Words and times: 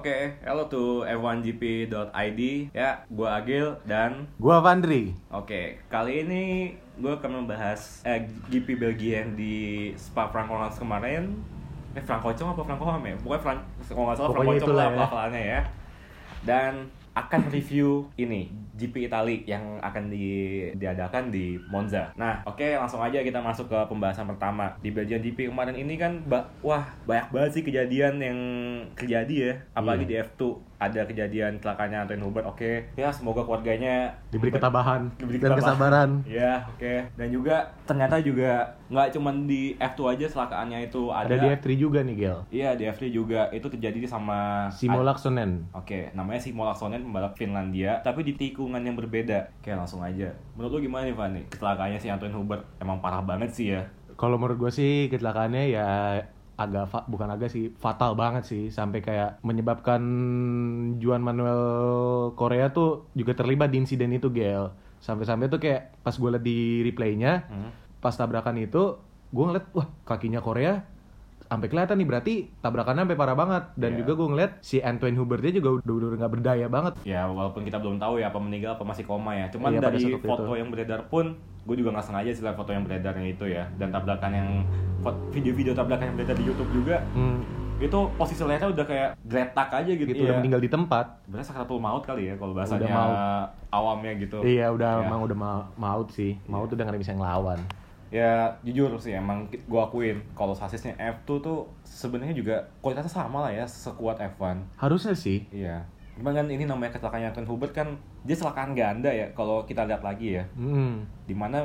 Oke, 0.00 0.32
hello 0.40 0.64
to 0.64 1.04
f1gp.id 1.04 2.40
Ya, 2.72 3.04
gua 3.12 3.36
Agil 3.36 3.68
dan 3.84 4.32
Gua 4.40 4.64
Vandri. 4.64 5.12
Oke, 5.28 5.76
kali 5.92 6.24
ini 6.24 6.72
gue 6.96 7.12
akan 7.12 7.44
membahas 7.44 8.00
eh, 8.08 8.24
GP 8.48 8.80
Belgia 8.80 9.20
yang 9.20 9.36
di 9.36 9.92
Spa 10.00 10.32
Francorchamps 10.32 10.80
kemarin 10.80 11.36
Eh, 11.92 12.00
Francorchamps 12.00 12.56
apa 12.56 12.64
Francorchamps 12.64 13.12
ya? 13.12 13.16
Pokoknya 13.20 13.42
Fran 13.44 13.58
kalau 13.92 14.04
nggak 14.08 14.16
salah 14.16 14.30
Francorchamps 14.32 14.72
lah 14.72 15.28
ya. 15.28 15.36
ya 15.36 15.60
Dan 16.48 16.72
akan 17.10 17.50
review 17.50 18.06
ini 18.14 18.48
GP 18.78 19.10
Itali 19.10 19.42
yang 19.44 19.76
akan 19.82 20.08
di, 20.08 20.26
diadakan 20.78 21.28
di 21.28 21.58
Monza. 21.68 22.14
Nah, 22.14 22.40
oke 22.46 22.64
langsung 22.78 23.02
aja 23.02 23.20
kita 23.20 23.42
masuk 23.42 23.66
ke 23.66 23.78
pembahasan 23.90 24.30
pertama 24.30 24.72
di 24.80 24.94
Belgian 24.94 25.20
GP 25.20 25.50
kemarin 25.50 25.74
ini 25.74 25.98
kan, 25.98 26.22
ba 26.24 26.48
wah 26.62 26.86
banyak 27.04 27.28
banget 27.34 27.50
sih 27.60 27.64
kejadian 27.66 28.22
yang 28.22 28.38
terjadi 28.94 29.34
ya, 29.34 29.52
apalagi 29.74 30.06
Iya. 30.06 30.24
di 30.24 30.28
F2 30.32 30.42
ada 30.80 31.04
kejadian 31.04 31.60
celakanya 31.60 32.08
Antoine 32.08 32.24
Hubert. 32.24 32.48
Oke, 32.48 32.88
ya 32.96 33.12
semoga 33.12 33.44
keluarganya 33.44 34.16
Diberi 34.32 34.48
ketabahan 34.48 35.12
Diberi 35.20 35.36
dan 35.36 35.52
ketabahan. 35.52 35.60
kesabaran. 35.60 36.10
Ya, 36.24 36.64
oke. 36.72 36.94
Dan 37.20 37.28
juga 37.28 37.68
ternyata 37.84 38.16
juga 38.24 38.80
nggak 38.88 39.08
cuman 39.14 39.44
di 39.44 39.76
F2 39.76 40.00
aja 40.16 40.26
celakaannya 40.32 40.88
itu 40.88 41.12
ada. 41.12 41.28
Ada 41.28 41.36
di 41.36 41.48
F3 41.60 41.66
juga 41.76 42.00
nih, 42.00 42.14
Gel. 42.16 42.38
Iya, 42.48 42.70
di 42.80 42.84
F3 42.88 43.12
juga 43.12 43.52
itu 43.52 43.68
terjadi 43.68 44.08
sama 44.08 44.72
Simo 44.72 45.04
Laksonen. 45.04 45.68
Oke, 45.76 46.08
namanya 46.16 46.40
Simo 46.40 46.64
Laksonen 46.64 47.04
pembalap 47.04 47.36
Finlandia, 47.36 48.00
tapi 48.00 48.24
di 48.24 48.32
tikungan 48.34 48.80
yang 48.80 48.96
berbeda. 48.96 49.52
Oke, 49.60 49.76
langsung 49.76 50.00
aja. 50.00 50.32
Menurut 50.56 50.80
lu 50.80 50.88
gimana 50.88 51.04
nih, 51.04 51.14
Fanny? 51.14 51.42
Kecelakaannya 51.52 52.00
si 52.00 52.08
Antoine 52.08 52.34
Hubert 52.34 52.64
emang 52.80 53.04
parah 53.04 53.20
banget 53.20 53.52
sih 53.52 53.76
ya. 53.76 53.84
Kalau 54.16 54.36
menurut 54.40 54.68
gue 54.68 54.72
sih 54.72 55.08
kecelakaannya 55.12 55.64
ya 55.72 55.88
agak 56.60 56.84
fa- 56.86 57.06
bukan 57.06 57.28
agak 57.30 57.48
sih 57.48 57.72
fatal 57.74 58.12
banget 58.12 58.44
sih 58.44 58.68
sampai 58.68 59.00
kayak 59.00 59.40
menyebabkan 59.40 60.02
Juan 60.98 61.20
Manuel 61.20 61.62
Korea 62.34 62.68
tuh 62.68 63.08
juga 63.12 63.32
terlibat 63.32 63.72
di 63.72 63.80
insiden 63.80 64.12
itu 64.12 64.28
Gel 64.28 64.68
sampai-sampai 65.00 65.48
tuh 65.48 65.56
kayak 65.56 65.96
pas 65.98 66.12
gue 66.12 66.28
liat 66.28 66.44
di 66.44 66.58
replaynya 66.82 67.48
Hmm. 67.48 67.72
pas 67.98 68.12
tabrakan 68.12 68.60
itu 68.60 69.00
gue 69.30 69.44
ngeliat 69.46 69.66
wah 69.72 69.88
kakinya 70.04 70.38
Korea 70.38 70.84
sampai 71.50 71.66
kelihatan 71.66 71.98
nih 71.98 72.06
berarti 72.06 72.34
tabrakannya 72.56 73.02
sampai 73.04 73.18
parah 73.18 73.34
banget 73.34 73.64
dan 73.74 73.90
Iya. 73.90 73.98
juga 73.98 74.12
gue 74.14 74.28
ngeliat 74.30 74.52
si 74.60 74.78
Antoine 74.80 75.18
Hubertnya 75.18 75.50
juga 75.52 75.68
udah 75.76 75.94
udah 76.00 76.16
nggak 76.16 76.32
berdaya 76.32 76.66
banget 76.66 76.94
Ya, 77.02 77.26
walaupun 77.26 77.66
kita 77.66 77.76
belum 77.76 77.98
tahu 77.98 78.16
ya 78.16 78.30
apa 78.30 78.38
meninggal 78.38 78.78
apa 78.78 78.84
masih 78.84 79.02
koma 79.02 79.34
ya. 79.34 79.50
Cuman 79.50 79.68
Iya, 79.68 79.82
pada 79.82 79.90
dari 79.90 80.14
foto 80.16 80.46
itu. 80.46 80.54
yang 80.56 80.70
beredar 80.70 81.00
pun, 81.04 81.34
gue 81.60 81.74
juga 81.74 81.90
nggak 81.90 82.06
sengaja 82.06 82.30
sih 82.30 82.40
lihat 82.40 82.54
foto 82.54 82.70
yang 82.70 82.86
beredarnya 82.86 83.26
itu 83.26 83.44
ya. 83.44 83.66
Dan 83.74 83.90
tabrakan 83.90 84.30
yang 84.30 84.48
video-video 85.28 85.72
tabrakan 85.72 86.06
yang 86.06 86.16
beredar 86.16 86.36
di 86.36 86.44
YouTube 86.44 86.70
juga, 86.72 87.02
Hmm, 87.10 87.42
itu 87.78 87.98
posisi 88.14 88.40
lehernya 88.40 88.70
udah 88.70 88.84
kayak 88.84 89.08
geletak 89.20 89.68
aja 89.74 89.90
gitu. 89.90 90.06
gitu 90.06 90.22
udah 90.22 90.28
Iya. 90.28 90.38
meninggal 90.38 90.60
di 90.60 90.68
tempat 90.68 91.06
Sebenarnya 91.24 91.48
sakratul 91.48 91.78
maut 91.78 92.04
kali 92.04 92.22
ya 92.26 92.34
kalau 92.36 92.52
bahasanya 92.52 92.86
maut. 92.86 93.18
awamnya 93.70 94.12
gitu. 94.16 94.38
Iya 94.40 94.70
udah 94.70 94.90
Ya. 94.92 95.04
emang 95.04 95.20
udah 95.24 95.34
ma- 95.34 95.66
maut 95.74 96.08
sih 96.10 96.38
maut 96.44 96.68
udah 96.68 96.84
nggak 96.84 97.00
bisa 97.00 97.10
ngelawan 97.12 97.58
Ya 98.10 98.50
jujur 98.60 98.90
sih 98.98 99.14
emang 99.14 99.46
gue 99.46 99.80
akuin 99.80 100.18
kalau 100.34 100.50
sasisnya 100.50 100.98
F2 100.98 101.38
tuh 101.38 101.62
sebenarnya 101.82 102.34
juga 102.34 102.56
kualitasnya 102.80 103.22
sama 103.22 103.46
lah 103.46 103.52
ya 103.52 103.62
sekuat 103.62 104.18
F1. 104.34 104.58
harusnya 104.76 105.14
sih 105.14 105.46
Iya. 105.48 105.78
Cuman 106.18 106.34
kan 106.34 106.46
ini 106.46 106.66
namanya 106.66 106.92
kecelakaannya 106.92 107.30
Antoine 107.30 107.46
Hubert 107.46 107.70
kan 107.70 107.88
dia 108.20 108.34
kecelakaan 108.34 108.74
ganda 108.74 109.08
ya 109.08 109.30
kalau 109.32 109.62
kita 109.62 109.86
lihat 109.86 110.02
lagi 110.02 110.36
ya. 110.36 110.44
hmm. 110.52 111.06
Di 111.24 111.32
mana 111.32 111.64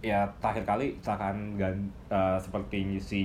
ya 0.00 0.24
terakhir 0.36 0.64
kali 0.66 0.86
kecelakaan 0.98 1.56
gan, 1.56 1.76
eh, 2.08 2.36
seperti 2.36 2.96
si 2.98 3.20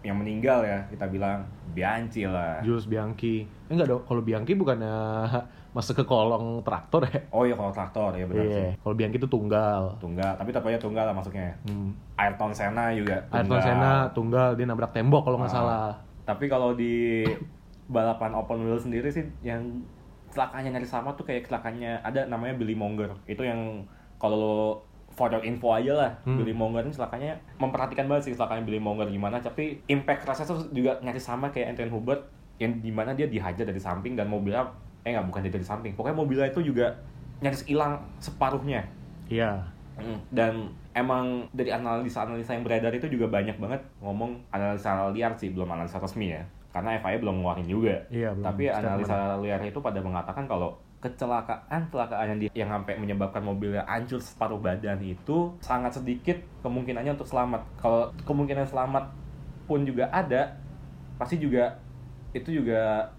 yang 0.00 0.14
meninggal 0.16 0.62
ya 0.62 0.78
kita 0.88 1.06
bilang 1.06 1.42
Bianchi 1.70 2.26
lah. 2.26 2.62
Jules 2.62 2.86
Bianchi 2.86 3.42
eh 3.42 3.72
enggak 3.74 3.90
dong 3.90 4.02
kalau 4.02 4.22
Bianchi 4.22 4.54
bukannya 4.54 4.94
masuk 5.74 5.94
ke 5.96 6.04
kolong 6.04 6.62
traktor 6.62 7.02
ya 7.04 7.18
Oh 7.28 7.42
iya 7.42 7.52
kalau 7.52 7.68
traktor 7.68 8.10
ya 8.10 8.24
benar 8.24 8.46
iya 8.46 8.54
sih. 8.64 8.70
kalau 8.78 8.94
Bianchi 8.94 9.18
itu 9.18 9.26
tunggal 9.26 9.82
Tunggal, 9.98 10.32
tapi 10.32 10.48
tetap 10.48 10.64
aja 10.64 10.78
tunggal 10.78 11.04
lah 11.04 11.12
masuknya. 11.12 11.50
hmm. 11.64 11.90
Ayrton 12.14 12.50
Senna 12.50 12.88
juga 12.90 13.18
Ayrton 13.28 13.50
tunggal. 13.50 13.60
Senna 13.60 13.92
tunggal 14.08 14.48
dia 14.54 14.64
nabrak 14.64 14.90
tembok 14.90 15.22
kalau 15.22 15.36
nggak 15.36 15.50
Ah. 15.50 15.56
salah 15.56 15.88
Tapi 16.24 16.46
kalau 16.46 16.72
di 16.72 17.26
balapan 17.86 18.32
open 18.32 18.64
wheel 18.64 18.78
sendiri 18.78 19.10
sih 19.10 19.26
yang 19.42 19.60
celakanya 20.26 20.72
nyari 20.72 20.88
sama 20.88 21.12
tuh 21.12 21.22
kayak 21.22 21.44
celakanya 21.44 22.00
ada 22.00 22.24
namanya 22.24 22.54
Billy 22.54 22.72
Monger. 22.72 23.12
Itu 23.24 23.42
yang 23.42 23.84
kalau 24.16 24.36
lo 24.36 24.58
for 25.10 25.28
your 25.28 25.42
info 25.42 25.70
aja 25.70 25.92
lah, 25.92 26.10
Hmm. 26.22 26.38
Billy 26.38 26.50
Monger 26.50 26.80
ini 26.80 26.90
celakanya 26.90 27.32
memperhatikan 27.56 28.06
banget 28.06 28.22
sih 28.24 28.34
celakanya 28.34 28.62
Billy 28.62 28.78
Monger 28.78 29.06
gimana, 29.06 29.38
tapi 29.38 29.78
impact 29.86 30.24
kerasnya 30.24 30.48
tuh 30.48 30.64
juga 30.70 30.98
nyari 30.98 31.20
sama 31.20 31.50
kayak 31.50 31.70
Antoine 31.70 31.92
Hubert 31.92 32.22
yang 32.56 32.78
di 32.78 32.88
mana 32.88 33.12
dia 33.12 33.26
dihajar 33.26 33.62
dari 33.62 33.78
samping 33.78 34.14
dan 34.14 34.26
mobilnya 34.26 34.66
eh 35.04 35.12
nggak 35.12 35.28
bukan 35.28 35.44
dari 35.44 35.64
samping, 35.64 35.92
pokoknya 35.92 36.16
mobilnya 36.16 36.48
itu 36.48 36.64
juga 36.64 36.96
nyaris 37.44 37.62
hilang 37.68 38.00
separuhnya. 38.18 38.84
iya 39.28 39.68
Mm, 39.94 40.18
Dan 40.26 40.54
emang 40.90 41.46
dari 41.54 41.70
analisa-analisa 41.70 42.50
yang 42.50 42.66
beredar 42.66 42.90
itu 42.90 43.06
juga 43.06 43.30
banyak 43.30 43.54
banget 43.62 43.78
ngomong 44.02 44.42
analisa 44.50 45.06
liar 45.14 45.38
sih, 45.38 45.54
belum 45.54 45.70
analisa 45.70 46.02
resmi 46.02 46.34
ya. 46.34 46.42
Karena 46.74 46.98
FIA 46.98 47.22
belum 47.22 47.38
ngeluarin 47.38 47.70
juga. 47.70 48.02
Iya, 48.10 48.34
belum 48.34 48.42
Tapi 48.42 48.62
analisa 48.74 49.38
liar 49.38 49.62
itu 49.62 49.78
pada 49.78 50.02
mengatakan 50.02 50.50
kalau 50.50 50.74
kecelakaan 50.98 51.86
kecelakaan 51.86 52.26
yang, 52.26 52.40
di- 52.42 52.50
yang 52.56 52.70
sampai 52.74 52.98
menyebabkan 52.98 53.44
mobilnya 53.44 53.84
hancur 53.86 54.18
separuh 54.18 54.58
badan 54.58 54.98
itu 54.98 55.52
sangat 55.62 55.94
sedikit 55.94 56.42
kemungkinannya 56.66 57.14
untuk 57.14 57.28
selamat. 57.28 57.62
Kalau 57.78 58.10
kemungkinan 58.26 58.66
selamat 58.66 59.14
pun 59.70 59.86
juga 59.86 60.10
ada, 60.10 60.58
pasti 61.20 61.38
juga 61.38 61.78
itu 62.34 62.50
juga 62.50 63.14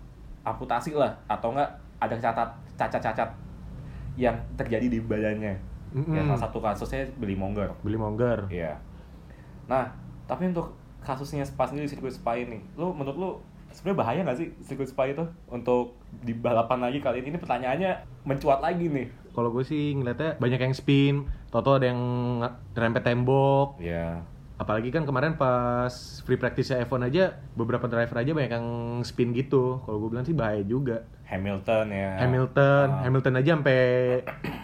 amputasi 0.46 0.94
lah 0.94 1.12
atau 1.26 1.52
enggak 1.52 1.70
ada 1.98 2.16
cacat 2.16 2.50
cacat-cacat 2.76 3.30
yang 4.16 4.36
terjadi 4.56 4.88
di 4.88 5.00
badannya. 5.00 5.56
Ya, 5.92 6.02
Mm-mm. 6.02 6.28
salah 6.28 6.42
satu 6.44 6.60
kasusnya 6.60 7.08
Billy 7.16 7.34
Monger. 7.34 7.72
Billy 7.80 7.96
Monger 7.96 8.48
Iya. 8.48 8.76
Nah, 9.66 9.88
tapi 10.26 10.52
untuk 10.52 10.76
kasusnya 11.00 11.42
Spa 11.42 11.66
sendiri 11.66 11.88
sirkuit 11.88 12.12
Spa 12.12 12.36
ini, 12.36 12.60
lu 12.76 12.92
menurut 12.92 13.16
lu 13.16 13.30
sebenarnya 13.72 14.00
bahaya 14.00 14.20
nggak 14.22 14.38
sih 14.38 14.48
sirkuit 14.62 14.88
Spa 14.88 15.08
itu 15.08 15.24
untuk 15.48 15.96
di 16.20 16.32
balapan 16.32 16.84
lagi 16.84 17.00
kali 17.00 17.24
ini? 17.24 17.32
Ini 17.32 17.40
pertanyaannya 17.40 17.92
mencuat 18.24 18.60
lagi 18.60 18.88
nih. 18.88 19.08
kalau 19.32 19.52
gue 19.52 19.64
sih 19.64 19.92
ngeliatnya 19.92 20.40
banyak 20.40 20.60
yang 20.64 20.72
spin 20.72 21.16
Toto 21.52 21.76
ada 21.76 21.92
yang 21.92 22.00
rempet 22.72 23.04
tembok 23.04 23.76
Iya. 23.80 24.24
Apalagi 24.56 24.88
kan 24.88 25.04
kemarin 25.04 25.36
pas 25.36 25.92
free 26.22 26.36
practice 26.36 26.72
F1 26.72 27.02
aja 27.06 27.24
beberapa 27.54 27.86
driver 27.86 28.18
aja 28.18 28.32
banyak 28.32 28.52
yang 28.52 28.68
spin 29.02 29.32
gitu 29.32 29.84
kalau 29.84 30.00
gue 30.00 30.10
bilang 30.10 30.24
sih 30.24 30.32
bahaya 30.32 30.62
juga 30.62 31.04
Hamilton 31.26 31.90
ya. 31.90 32.22
Hamilton 32.22 32.88
Ah. 32.88 33.02
Hamilton 33.02 33.34
aja 33.36 33.50
sampai 33.52 33.80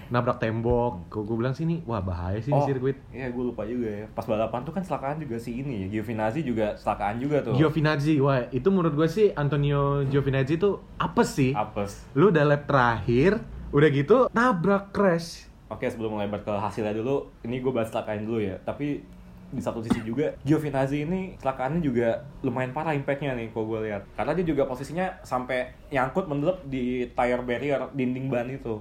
nabrak 0.08 0.38
tembok 0.38 1.10
kalau 1.10 1.26
gue 1.26 1.36
bilang 1.36 1.52
sih 1.52 1.66
nih 1.66 1.82
wah 1.84 2.00
bahaya 2.00 2.38
sih 2.38 2.50
Oh, 2.50 2.62
di 2.62 2.70
sirkuit 2.70 3.02
Iya, 3.10 3.28
gue 3.28 3.44
lupa 3.44 3.66
juga 3.66 3.90
ya. 3.90 4.06
Pas 4.08 4.24
balapan 4.24 4.62
tuh 4.62 4.70
kan 4.70 4.80
kecelakaan 4.80 5.18
juga 5.20 5.36
si 5.36 5.58
ini 5.58 5.84
ya. 5.84 5.88
Giovinazzi 5.92 6.42
juga 6.42 6.72
kecelakaan 6.74 7.16
juga 7.18 7.38
tuh. 7.42 7.54
Giovinazzi 7.54 8.16
wah 8.18 8.46
itu 8.48 8.68
menurut 8.68 8.94
gue 8.94 9.08
sih 9.08 9.28
Antonio 9.34 10.06
Giovinazzi 10.06 10.56
itu 10.56 10.70
apa 10.96 11.22
sih 11.24 11.52
Apes. 11.52 12.06
lu 12.14 12.30
udah 12.30 12.46
lap 12.46 12.64
terakhir 12.64 13.42
udah 13.72 13.90
gitu 13.90 14.18
nabrak 14.32 14.92
crash 14.92 15.50
Oke, 15.68 15.88
sebelum 15.88 16.14
melebar 16.14 16.40
ke 16.42 16.52
hasilnya 16.52 16.92
dulu, 16.92 17.32
ini 17.42 17.58
gue 17.58 17.72
bahas 17.72 17.88
kecelakaan 17.88 18.28
dulu 18.28 18.44
ya. 18.44 18.60
Tapi 18.62 19.08
di 19.52 19.62
satu 19.62 19.84
sisi 19.84 20.02
juga, 20.08 20.32
Giovinazzi 20.48 21.04
ini 21.04 21.36
kecelakaannya 21.36 21.84
juga 21.84 22.24
lumayan 22.42 22.72
parah 22.72 22.96
impactnya 22.96 23.36
nih 23.36 23.52
kalau 23.52 23.76
gue 23.76 23.92
lihat. 23.92 24.08
Karena 24.16 24.32
dia 24.32 24.46
juga 24.48 24.64
posisinya 24.66 25.20
sampai 25.22 25.76
nyangkut 25.92 26.26
mendelep 26.32 26.58
di 26.72 27.06
tire 27.12 27.44
barrier 27.44 27.92
dinding 27.92 28.32
ban 28.32 28.48
itu. 28.48 28.80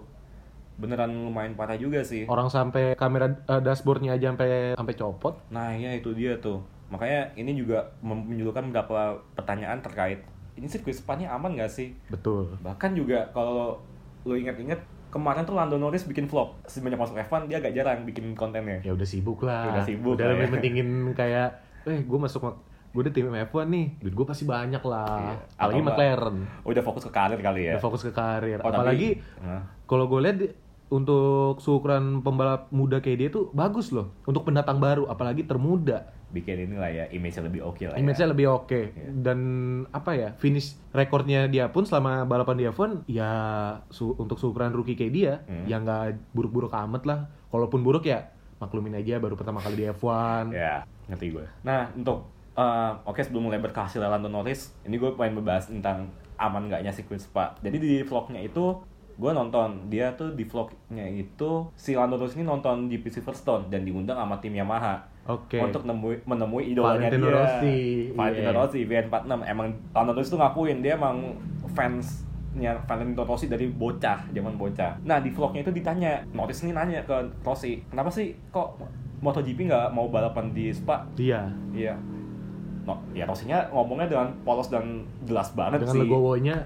Beneran 0.81 1.13
lumayan 1.13 1.53
parah 1.59 1.77
juga 1.77 2.01
sih. 2.01 2.25
orang 2.25 2.49
sampai 2.49 2.97
kamera 2.97 3.29
eh, 3.29 3.61
dashboardnya 3.61 4.17
aja 4.17 4.33
sampai 4.33 4.73
sampai 4.79 4.95
copot 4.97 5.35
Nah, 5.53 5.77
iya 5.77 5.93
itu 5.93 6.15
dia 6.17 6.39
tuh. 6.41 6.65
Makanya 6.89 7.37
ini 7.37 7.53
juga 7.53 7.93
menyuguhkan 8.01 8.73
beberapa 8.73 9.21
pertanyaan 9.37 9.79
terkait 9.85 10.25
ini 10.59 10.67
sirkuit 10.69 10.97
Spanya 10.97 11.33
aman 11.33 11.57
gak 11.57 11.73
sih? 11.73 11.97
betul 12.13 12.53
Bahkan 12.61 12.93
juga 12.93 13.29
kalau 13.33 13.81
lo 14.29 14.35
inget-inget 14.37 14.81
kemarin 15.11 15.43
tuh 15.43 15.53
Lando 15.53 15.77
Norris 15.77 16.03
bikin 16.03 16.25
vlog 16.25 16.55
semenjak 16.65 16.97
masuk 16.97 17.19
F1 17.21 17.47
dia 17.47 17.59
agak 17.59 17.73
jarang 17.73 18.03
bikin 18.03 18.33
kontennya. 18.33 18.79
ya 18.81 18.91
udah 18.91 19.05
sibuk 19.05 19.43
lah 19.43 19.69
Udah 19.69 19.83
sibuk 19.83 20.15
udah 20.15 20.27
lebih 20.29 20.47
ya. 20.47 20.53
pentingin 20.53 20.89
kayak 21.13 21.49
eh 21.83 22.01
gue 22.01 22.19
masuk 22.19 22.41
gue 22.91 23.01
udah 23.01 23.13
tim 23.13 23.27
F1 23.29 23.67
nih 23.67 23.87
duit 23.99 24.13
gue 24.13 24.25
pasti 24.25 24.43
banyak 24.45 24.83
lah 24.83 25.19
Iya. 25.21 25.35
apalagi 25.57 25.79
Atau 25.79 25.87
McLaren 25.89 26.37
Udah 26.63 26.83
fokus 26.83 27.03
ke 27.03 27.13
karir 27.13 27.39
kali 27.39 27.61
ya. 27.65 27.73
udah 27.73 27.83
fokus 27.83 28.03
ke 28.03 28.13
karir 28.13 28.57
Oh, 28.57 28.63
tapi- 28.65 28.75
apalagi 28.77 29.09
Hah? 29.41 29.63
kalau 29.85 30.07
gue 30.07 30.21
lihat 30.21 30.39
untuk 30.89 31.59
seukuran 31.59 32.19
pembalap 32.19 32.67
muda 32.71 32.99
kayak 32.99 33.17
dia 33.17 33.29
tuh 33.29 33.47
bagus 33.53 33.91
loh 33.91 34.11
untuk 34.25 34.43
pendatang 34.43 34.77
baru 34.77 35.07
apalagi 35.07 35.43
termuda 35.45 36.11
bikin 36.31 36.65
inilah 36.65 36.87
ya 36.87 37.05
image 37.09 37.37
lebih 37.37 37.61
oke 37.61 37.83
lah 37.83 37.95
ya. 37.95 37.99
image-nya 37.99 38.29
lebih 38.29 38.47
oke 38.49 38.81
Iya. 38.89 39.11
dan 39.13 39.39
apa 39.89 40.11
ya 40.13 40.29
finish 40.35 40.75
rekornya 40.91 41.47
dia 41.47 41.67
pun 41.67 41.83
selama 41.83 42.23
balapan 42.23 42.55
di 42.55 42.65
F1 42.65 43.03
ya 43.07 43.31
su- 43.89 44.15
untuk 44.15 44.37
seukuran 44.37 44.71
rookie 44.71 44.95
kayak 44.95 45.11
dia 45.11 45.33
Hmm. 45.43 45.65
ya 45.65 45.77
nggak 45.77 46.31
buruk-buruk 46.31 46.71
amat 46.71 47.03
lah 47.05 47.19
kalaupun 47.49 47.81
buruk 47.81 48.05
ya 48.05 48.31
maklumin 48.57 48.95
aja 48.95 49.17
baru 49.17 49.35
pertama 49.35 49.59
kali 49.59 49.75
di 49.75 49.85
F1 49.87 50.51
ya 50.51 50.83
ngerti 51.07 51.27
gue 51.31 51.47
nah 51.61 51.91
untuk 51.91 52.27
eh, 52.53 52.93
oke 53.03 53.19
sebelum 53.19 53.47
melebar 53.47 53.71
ke 53.71 53.81
hasil 53.81 53.99
Lando 53.99 54.27
Norris 54.27 54.75
ini 54.83 54.95
gue 54.95 55.11
pengen 55.13 55.39
membahas 55.39 55.67
tentang 55.67 56.11
aman 56.37 56.67
nggaknya 56.67 56.89
sirkuit 56.89 57.21
Spa. 57.21 57.53
Jadi 57.59 57.77
di 57.77 58.01
vlognya 58.01 58.41
itu 58.41 58.73
gue 59.21 59.31
nonton. 59.37 59.71
Dia 59.93 60.17
tuh 60.17 60.33
di 60.33 60.49
vlognya 60.49 61.05
itu 61.05 61.69
si 61.77 61.93
Lando 61.93 62.17
Norris 62.17 62.35
ini 62.41 62.49
nonton 62.49 62.89
GP 62.89 63.13
Silverstone 63.13 63.69
dan 63.69 63.85
diundang 63.85 64.17
sama 64.17 64.41
tim 64.41 64.57
Yamaha 64.57 64.97
Oke. 65.29 65.61
untuk 65.61 65.85
nemui, 65.85 66.17
menemui 66.25 66.73
idolanya 66.73 67.13
Valentino 67.13 67.29
dia. 67.29 67.37
Rossi, 67.37 67.79
Valentino 68.17 68.51
iya. 68.51 68.57
Rossi 68.57 68.81
VN46 68.89 69.33
emang 69.45 69.67
Lando 69.93 70.11
Norris 70.17 70.33
tuh 70.33 70.41
ngakuin 70.41 70.81
dia 70.81 70.97
emang 70.97 71.37
fansnya 71.77 72.73
Valentino 72.89 73.23
Rossi 73.29 73.47
dari 73.53 73.69
bocah 73.69 74.33
zaman 74.33 74.57
bocah. 74.57 75.05
Nah 75.05 75.21
di 75.21 75.29
vlognya 75.29 75.61
itu 75.69 75.73
ditanya 75.77 76.25
Norris 76.33 76.65
ini 76.65 76.73
nanya 76.73 77.05
ke 77.05 77.15
Rossi 77.45 77.85
kenapa 77.93 78.09
sih 78.09 78.33
kok 78.49 78.81
MotoGP 79.21 79.69
nggak 79.69 79.93
mau 79.93 80.09
balapan 80.09 80.49
di 80.57 80.73
Spa? 80.73 81.05
Iya. 81.21 81.53
iya. 81.77 81.93
No, 82.89 82.97
ya 83.13 83.29
Rossinya 83.29 83.69
ngomongnya 83.69 84.09
dengan 84.09 84.33
polos 84.41 84.73
dan 84.73 85.05
jelas 85.29 85.53
banget 85.53 85.85
Dengan 85.85 85.95
sih. 85.95 86.01
legowonya. 86.09 86.57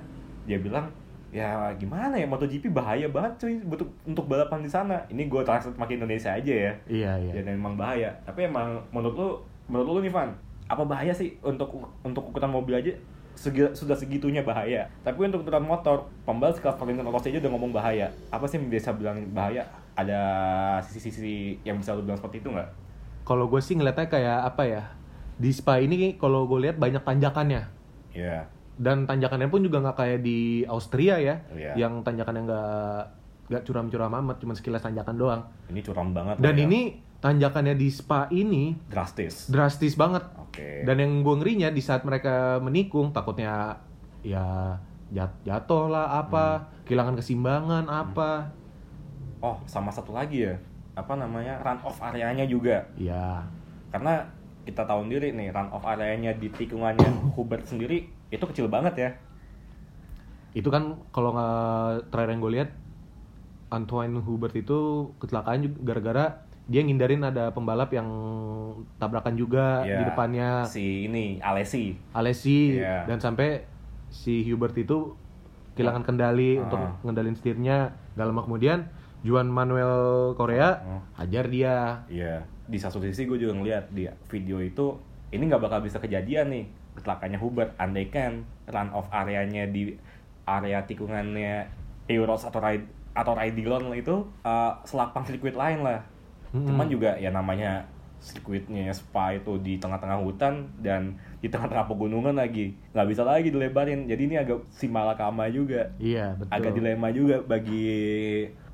Dia 0.47 0.59
bilang 0.63 0.87
ya 1.35 1.67
gimana 1.75 2.15
ya 2.15 2.31
MotoGP 2.31 2.71
bahaya 2.71 3.11
banget 3.11 3.43
cuy. 3.43 3.55
Untuk 3.59 3.91
untuk 4.07 4.25
balapan 4.31 4.63
di 4.63 4.71
sana. 4.71 5.03
Ini 5.11 5.27
gue 5.27 5.43
translate 5.43 5.75
pakai 5.75 5.99
Indonesia 5.99 6.31
aja 6.31 6.55
ya. 6.55 6.73
Iya, 6.87 7.13
iya. 7.19 7.33
dan 7.43 7.59
emang 7.59 7.75
bahaya. 7.75 8.15
Tapi 8.23 8.47
emang 8.47 8.79
menurut 8.95 9.19
lu 9.19 9.29
menurut 9.67 9.99
lu 9.99 10.01
nih 10.07 10.15
Van 10.15 10.31
apa 10.65 10.81
bahaya 10.87 11.11
sih 11.13 11.35
untuk 11.43 11.69
untuk 12.07 12.31
ukuran 12.31 12.55
mobil 12.55 12.79
aja? 12.79 12.95
Segi- 13.35 13.75
sudah 13.75 13.99
segitunya 13.99 14.47
bahaya. 14.47 14.87
Tapi 15.03 15.27
untuk 15.27 15.43
ukuran 15.43 15.67
motor 15.67 16.07
pembalap 16.23 16.55
kelas 16.55 16.79
Valentino 16.79 17.11
Rossi 17.11 17.35
aja 17.35 17.43
udah 17.43 17.51
ngomong 17.51 17.75
bahaya. 17.75 18.07
Apa 18.31 18.47
sih 18.47 18.63
yang 18.63 18.71
bisa 18.71 18.95
bilang 18.95 19.19
bahaya? 19.35 19.67
Ada 19.99 20.21
sisi-sisi 20.87 21.59
yang 21.67 21.83
bisa 21.83 21.99
lu 21.99 22.07
bilang 22.07 22.15
seperti 22.15 22.47
itu 22.47 22.55
nggak? 22.55 22.71
Kalau 23.27 23.51
gue 23.51 23.59
sih 23.59 23.75
ngeliatnya 23.75 24.07
kayak 24.07 24.39
apa 24.55 24.63
ya? 24.71 24.83
Di 25.35 25.51
Spa 25.51 25.83
ini 25.83 26.15
kalau 26.15 26.47
gue 26.47 26.63
lihat 26.63 26.79
banyak 26.79 27.03
tanjakannya. 27.03 27.67
Iya 28.15 28.54
Dan 28.75 29.05
tanjakannya 29.05 29.47
pun 29.47 29.61
juga 29.61 29.79
nggak 29.81 29.97
kayak 29.97 30.21
di 30.21 30.39
Austria 30.65 31.17
ya, 31.17 31.37
Iya. 31.49 31.73
yang 31.79 32.01
tanjakannya 32.01 32.43
nggak 32.43 33.03
nggak 33.45 33.63
curam-curam 33.63 34.13
amat, 34.17 34.37
cuma 34.39 34.53
sekilas 34.53 34.81
tanjakan 34.81 35.15
doang. 35.15 35.43
ini 35.67 35.81
curam 35.81 36.11
banget 36.11 36.37
Dan 36.39 36.55
ya. 36.55 36.65
ini 36.65 36.81
tanjakannya 37.19 37.75
di 37.75 37.89
Spa 37.89 38.27
ini 38.31 38.73
drastis 38.85 39.47
drastis 39.47 39.95
banget. 39.95 40.25
oke 40.35 40.83
Dan 40.83 40.97
yang 40.97 41.13
gue 41.21 41.35
ngerinya 41.35 41.69
di 41.69 41.79
saat 41.79 42.03
mereka 42.03 42.57
menikung 42.59 43.11
takutnya 43.11 43.77
ya 44.21 44.75
jat- 45.09 45.41
jatuh 45.43 45.87
lah 45.87 46.19
apa, 46.19 46.67
kehilangan 46.83 47.15
keseimbangan 47.15 47.85
apa. 47.85 48.49
oh 49.39 49.61
sama 49.65 49.89
satu 49.89 50.11
lagi 50.11 50.41
ya 50.43 50.57
apa 50.95 51.13
namanya 51.13 51.61
run 51.61 51.77
off 51.83 52.01
areanya 52.01 52.47
juga 52.47 52.81
Ya, 52.95 53.45
karena 53.91 54.25
kita 54.63 54.83
tahu 54.83 55.05
sendiri 55.05 55.31
nih 55.31 55.51
run 55.51 55.69
off 55.69 55.85
areanya 55.85 56.33
di 56.33 56.49
tikungannya 56.49 57.05
Hubert 57.37 57.67
sendiri 57.67 58.09
itu 58.29 58.45
kecil 58.45 58.67
banget 58.67 58.95
ya. 58.97 59.11
Itu 60.53 60.69
kan 60.69 61.03
kalau 61.11 61.35
nggak 61.35 62.09
terakhir 62.09 62.31
yang 62.31 62.41
gue 62.41 62.53
lihat 62.53 62.71
Antoine 63.69 64.17
Hubert 64.19 64.55
itu 64.55 64.79
kecelakaan 65.19 65.63
juga 65.63 65.77
gara-gara 65.85 66.25
dia 66.65 66.81
ngindarin 66.81 67.21
ada 67.23 67.51
pembalap 67.51 67.91
yang 67.91 68.09
tabrakan 68.97 69.35
juga 69.35 69.83
Ya, 69.83 70.01
di 70.01 70.05
depannya. 70.07 70.65
si 70.65 71.05
ini 71.05 71.37
Alesi. 71.39 71.93
Alesi. 72.11 72.79
Iya. 72.79 73.05
dan 73.05 73.19
sampai 73.19 73.67
si 74.09 74.47
Hubert 74.47 74.73
itu 74.75 75.13
kehilangan 75.75 76.07
kendali 76.07 76.57
Ah. 76.57 76.63
untuk 76.63 76.81
ngendalin 77.03 77.35
setirnya. 77.35 77.93
Gak 78.15 78.25
lama 78.25 78.41
kemudian 78.41 78.87
Juan 79.21 79.45
Manuel 79.47 79.93
Korea 80.33 80.79
Ah. 80.79 81.03
hajar 81.19 81.51
dia. 81.51 82.07
Iya, 82.07 82.47
di 82.65 82.79
satu 82.79 83.03
sisi 83.03 83.27
gue 83.27 83.37
juga 83.37 83.53
ngeliat 83.53 83.91
di 83.91 84.07
video 84.31 84.57
itu 84.59 84.95
ini 85.29 85.45
nggak 85.45 85.61
bakal 85.61 85.83
bisa 85.83 85.99
kejadian 85.99 86.47
nih 86.49 86.65
kecelakaannya 86.95 87.39
Hubert 87.43 87.75
andaikan 87.77 88.47
run 88.71 88.91
off 88.95 89.11
areanya 89.11 89.67
di 89.67 89.95
area 90.45 90.85
tikungannya 90.85 91.69
Euros 92.09 92.45
atau 92.45 92.61
Ride 92.61 92.87
atau 93.15 93.33
Raidilon 93.33 93.95
itu 93.95 94.27
uh, 94.43 94.73
selapang 94.83 95.23
sirkuit 95.23 95.55
lain 95.55 95.87
lah. 95.87 96.03
Mm-mm. 96.51 96.67
Cuman 96.67 96.87
juga 96.91 97.15
ya 97.17 97.31
namanya 97.31 97.87
sirkuitnya 98.19 98.91
Spa 98.91 99.37
itu 99.37 99.61
di 99.61 99.79
tengah-tengah 99.79 100.19
hutan 100.25 100.67
dan 100.83 101.15
di 101.39 101.47
tengah-tengah 101.47 101.87
pegunungan 101.87 102.35
lagi. 102.35 102.75
Nggak 102.91 103.09
bisa 103.09 103.23
lagi 103.23 103.49
dilebarin. 103.55 104.11
Jadi 104.11 104.23
ini 104.27 104.37
agak 104.41 104.67
si 104.75 104.91
malakama 104.91 105.47
juga. 105.47 105.95
Iya 106.03 106.35
betul. 106.35 106.51
Agak 106.51 106.73
dilema 106.75 107.09
juga 107.15 107.39
bagi 107.45 107.95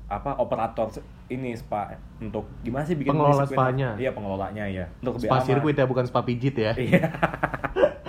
apa 0.09 0.41
operator 0.41 0.89
ini 1.29 1.53
spa. 1.53 1.93
Untuk 2.17 2.49
gimana 2.65 2.83
sih 2.83 2.97
bikin 2.97 3.13
Pengelola 3.13 3.45
spanya. 3.45 3.89
iya 3.95 4.11
pengelolanya 4.11 4.65
ya 4.67 4.85
untuk 4.99 5.21
spa 5.21 5.39
sirkuit 5.39 5.77
ya 5.77 5.85
bukan 5.85 6.03
spa 6.09 6.25
pijit 6.25 6.57
ya. 6.57 6.73
Iya 6.73 7.07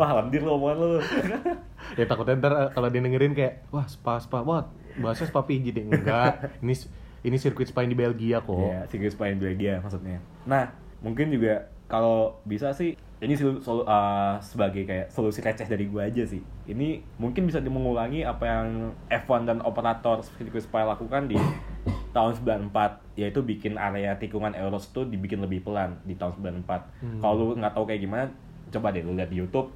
wah 0.00 0.16
landir 0.16 0.40
lo 0.40 0.56
omongan 0.56 0.76
lu. 0.78 0.88
Ya 1.98 2.04
takutnya 2.06 2.38
ntar 2.38 2.52
eh, 2.54 2.68
kalau 2.70 2.88
dia 2.88 2.98
dengerin 2.98 3.34
kayak 3.34 3.68
wah 3.68 3.84
spa 3.84 4.16
spa 4.16 4.40
wah 4.40 4.64
bahasa 4.96 5.24
spa 5.24 5.42
pijit 5.42 5.74
ya 5.74 5.84
enggak. 5.84 6.48
Ini 6.64 6.74
ini 7.20 7.36
sirkuit 7.36 7.68
spa 7.68 7.84
di 7.84 7.92
Belgia 7.92 8.40
kok. 8.40 8.56
Iya 8.56 8.88
sirkuit 8.88 9.12
spa 9.12 9.28
yang 9.28 9.36
Belgia 9.38 9.76
maksudnya. 9.78 10.18
Nah 10.44 10.72
mungkin 10.98 11.28
juga 11.28 11.68
kalau 11.84 12.38
bisa 12.42 12.70
sih 12.70 12.94
ini 13.20 13.34
solu- 13.34 13.60
solu- 13.60 13.84
uh, 13.84 14.40
sebagai 14.40 14.82
kayak 14.82 15.10
solusi 15.10 15.40
receh 15.40 15.66
dari 15.66 15.84
gua 15.84 16.06
aja 16.06 16.24
sih. 16.24 16.40
Ini 16.64 16.88
mungkin 17.16 17.44
bisa 17.44 17.60
mengulangi 17.60 18.22
apa 18.22 18.44
yang 18.46 18.68
F1 19.06 19.44
dan 19.44 19.58
operator 19.60 20.22
sirkuit 20.22 20.62
spa 20.62 20.86
lakukan 20.86 21.26
di 21.26 21.36
tahun 22.16 22.32
94 22.34 22.72
yaitu 23.14 23.40
bikin 23.40 23.76
area 23.76 24.14
tikungan 24.14 24.52
Euros 24.52 24.88
tuh 24.88 25.04
dibikin 25.04 25.38
lebih 25.38 25.60
pelan 25.60 26.00
di 26.02 26.14
tahun 26.14 26.34
94 26.64 26.64
Hmm. 27.00 27.20
kalau 27.20 27.34
lu 27.36 27.54
nggak 27.54 27.70
tahu 27.70 27.84
kayak 27.84 28.00
gimana 28.00 28.24
coba 28.70 28.90
deh 28.90 29.02
lu 29.02 29.12
lihat 29.12 29.28
di 29.28 29.38
YouTube 29.38 29.68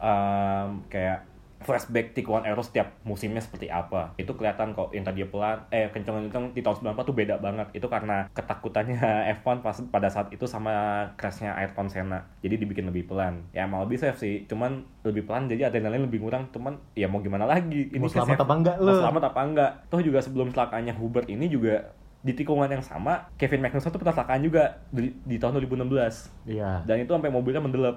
um, 0.00 0.82
kayak 0.88 1.28
flashback 1.58 2.14
tikungan 2.14 2.46
Euros 2.46 2.70
setiap 2.70 2.94
musimnya 3.02 3.42
seperti 3.42 3.66
apa. 3.66 4.14
Itu 4.14 4.38
kelihatan 4.38 4.74
kok 4.78 4.94
yang 4.94 5.02
tadi 5.02 5.26
pelan 5.26 5.66
eh 5.74 5.90
kenceng 5.90 6.30
kenceng 6.30 6.54
di 6.54 6.62
tahun 6.62 6.94
94 6.94 7.08
tuh 7.08 7.16
beda 7.16 7.34
banget. 7.42 7.66
Itu 7.74 7.90
karena 7.90 8.30
ketakutannya 8.30 8.98
F1 9.42 9.62
pas 9.62 9.76
pada 9.90 10.08
saat 10.08 10.30
itu 10.30 10.46
sama 10.46 11.04
crashnya 11.18 11.54
Ayrton 11.58 11.90
Senna. 11.90 12.30
Jadi 12.42 12.62
dibikin 12.62 12.86
lebih 12.86 13.10
pelan. 13.10 13.42
Ya 13.50 13.66
emang 13.66 13.82
lebih 13.82 13.98
safe 13.98 14.18
sih. 14.18 14.34
Cuman 14.46 14.86
lebih 15.02 15.26
pelan 15.26 15.50
jadi 15.50 15.70
adrenalin 15.70 16.06
lebih 16.06 16.22
kurang 16.22 16.50
cuman 16.54 16.78
ya 16.94 17.10
mau 17.10 17.18
gimana 17.18 17.44
lagi? 17.44 17.90
Mau 17.98 18.06
ke 18.06 18.14
selamat 18.14 18.46
apa 18.46 18.54
enggak 18.54 18.76
mau 18.78 18.86
lu? 18.86 18.92
selamat 19.02 19.22
apa 19.34 19.40
enggak? 19.42 19.70
Toh 19.90 20.00
juga 20.02 20.18
sebelum 20.22 20.54
celakaannya 20.54 20.94
Hubert 20.94 21.26
ini 21.26 21.50
juga 21.50 21.98
di 22.18 22.34
tikungan 22.34 22.66
yang 22.66 22.82
sama 22.82 23.30
Kevin 23.38 23.62
Magnussen 23.62 23.94
tuh 23.94 24.02
pernah 24.02 24.10
kecelakaan 24.10 24.42
juga 24.42 24.82
di, 24.90 25.14
di 25.22 25.38
tahun 25.38 25.62
2016 25.62 26.50
iya. 26.50 26.82
Dan 26.82 27.06
itu 27.06 27.14
sampai 27.14 27.30
mobilnya 27.30 27.62
mendelep 27.62 27.94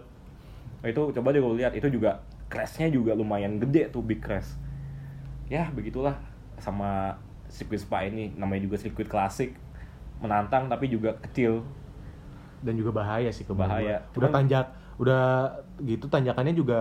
Nah, 0.82 0.88
itu 0.88 1.02
coba 1.12 1.30
deh 1.30 1.38
gue 1.38 1.54
lihat 1.56 1.74
itu 1.74 1.88
juga 1.88 2.20
crashnya 2.48 2.90
juga 2.90 3.14
lumayan 3.14 3.58
gede 3.58 3.88
tuh 3.88 4.02
big 4.02 4.18
crash 4.18 4.58
ya 5.46 5.70
begitulah 5.70 6.18
sama 6.58 7.16
sirkuit 7.48 7.80
Spa 7.80 8.02
ini 8.02 8.34
namanya 8.34 8.66
juga 8.66 8.76
sirkuit 8.76 9.06
klasik 9.06 9.54
menantang 10.18 10.66
tapi 10.66 10.88
juga 10.88 11.14
kecil 11.20 11.62
dan 12.60 12.74
juga 12.74 12.94
bahaya 12.94 13.30
sih 13.30 13.42
ke 13.42 13.52
Bahaya. 13.52 14.02
udah 14.12 14.30
Cuman- 14.30 14.34
tanjak 14.38 14.66
udah 14.96 15.50
gitu 15.82 16.06
tanjakannya 16.06 16.54
juga 16.54 16.80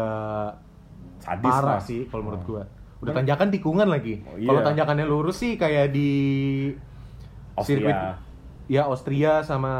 sadis 1.18 1.48
parah 1.50 1.76
lah. 1.76 1.80
sih 1.80 2.04
kalau 2.06 2.22
menurut 2.22 2.42
Oh. 2.42 2.48
gua 2.50 2.62
udah 3.00 3.12
tanjakan 3.14 3.48
tikungan 3.48 3.84
lagi 3.86 4.20
Oh, 4.22 4.36
iya. 4.36 4.44
kalau 4.46 4.60
tanjakannya 4.62 5.04
lurus 5.04 5.36
sih 5.38 5.54
kayak 5.54 5.88
di 5.90 6.10
Austria. 7.54 8.16
ya 8.66 8.86
Austria 8.86 9.40
sama 9.40 9.72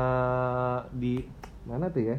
di 0.90 1.20
mana 1.62 1.88
tuh 1.88 2.02
ya 2.02 2.16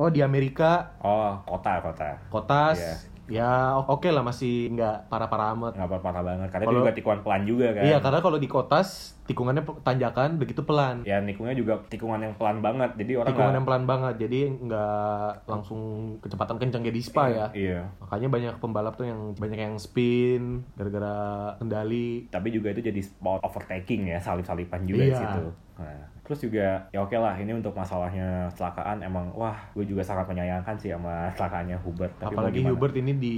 oh 0.00 0.08
di 0.08 0.24
Amerika. 0.24 0.96
Oh 1.04 1.44
kota 1.44 1.84
kota. 1.84 2.10
Kotas. 2.32 2.80
Iya. 2.80 2.96
ya 3.30 3.78
oke 3.78 4.10
lah 4.10 4.26
masih 4.26 4.72
nggak 4.74 5.12
parah-parah 5.12 5.54
amat. 5.54 5.72
Nggak 5.76 5.86
apa 5.86 5.96
parah 6.02 6.22
banget 6.24 6.48
karena 6.50 6.64
dia 6.66 6.78
juga 6.80 6.94
tikungan 6.96 7.20
pelan 7.20 7.42
juga 7.44 7.66
kan. 7.76 7.82
Iya 7.84 7.98
karena 8.00 8.18
kalau 8.24 8.38
di 8.40 8.48
Kotas 8.48 9.19
tikungannya 9.30 9.62
tanjakan 9.80 10.36
begitu 10.36 10.60
pelan 10.60 11.00
ya 11.02 11.22
nikungnya 11.22 11.54
juga 11.54 11.78
tikungan 11.86 12.18
yang 12.20 12.34
pelan 12.34 12.58
banget 12.58 12.98
jadi 12.98 13.12
orang 13.16 13.28
tikungan 13.30 13.46
nggak- 13.46 13.56
yang 13.56 13.64
pelan 13.64 13.84
banget 13.86 14.14
jadi 14.18 14.40
nggak 14.60 15.30
langsung 15.46 15.80
kecepatan 16.18 16.58
kencang 16.58 16.82
kayak 16.82 16.96
di 16.96 17.02
Spa 17.02 17.24
ya 17.26 17.46
iya 17.52 17.80
makanya 18.00 18.28
banyak 18.28 18.54
pembalap 18.58 18.94
tuh 18.94 19.06
yang 19.06 19.32
banyak 19.34 19.60
yang 19.60 19.76
spin 19.76 20.66
gara-gara 20.74 21.14
kendali 21.56 22.26
tapi 22.28 22.50
juga 22.50 22.70
itu 22.70 22.82
jadi 22.82 22.98
spot 22.98 23.38
overtaking 23.40 24.08
ya 24.08 24.18
salip-salipan 24.18 24.82
juga 24.82 24.98
di 25.00 25.08
Iya. 25.08 25.20
situ. 25.20 25.44
Nah, 25.76 25.96
terus 26.20 26.40
juga 26.40 26.66
ya 26.88 27.00
oke 27.00 27.14
lah 27.14 27.34
ini 27.34 27.52
untuk 27.52 27.72
masalahnya 27.72 28.50
kecelakaan 28.50 29.00
emang 29.00 29.32
wah 29.32 29.56
gue 29.72 29.82
juga 29.82 30.00
sangat 30.00 30.26
menyayangkan 30.26 30.76
sih 30.76 30.90
sama 30.90 31.30
kecelakaannya 31.32 31.78
Hubert. 31.80 32.12
Tapi 32.16 32.30
apalagi? 32.30 32.60
Hubert 32.62 32.94
ini 32.94 33.12
di 33.14 33.36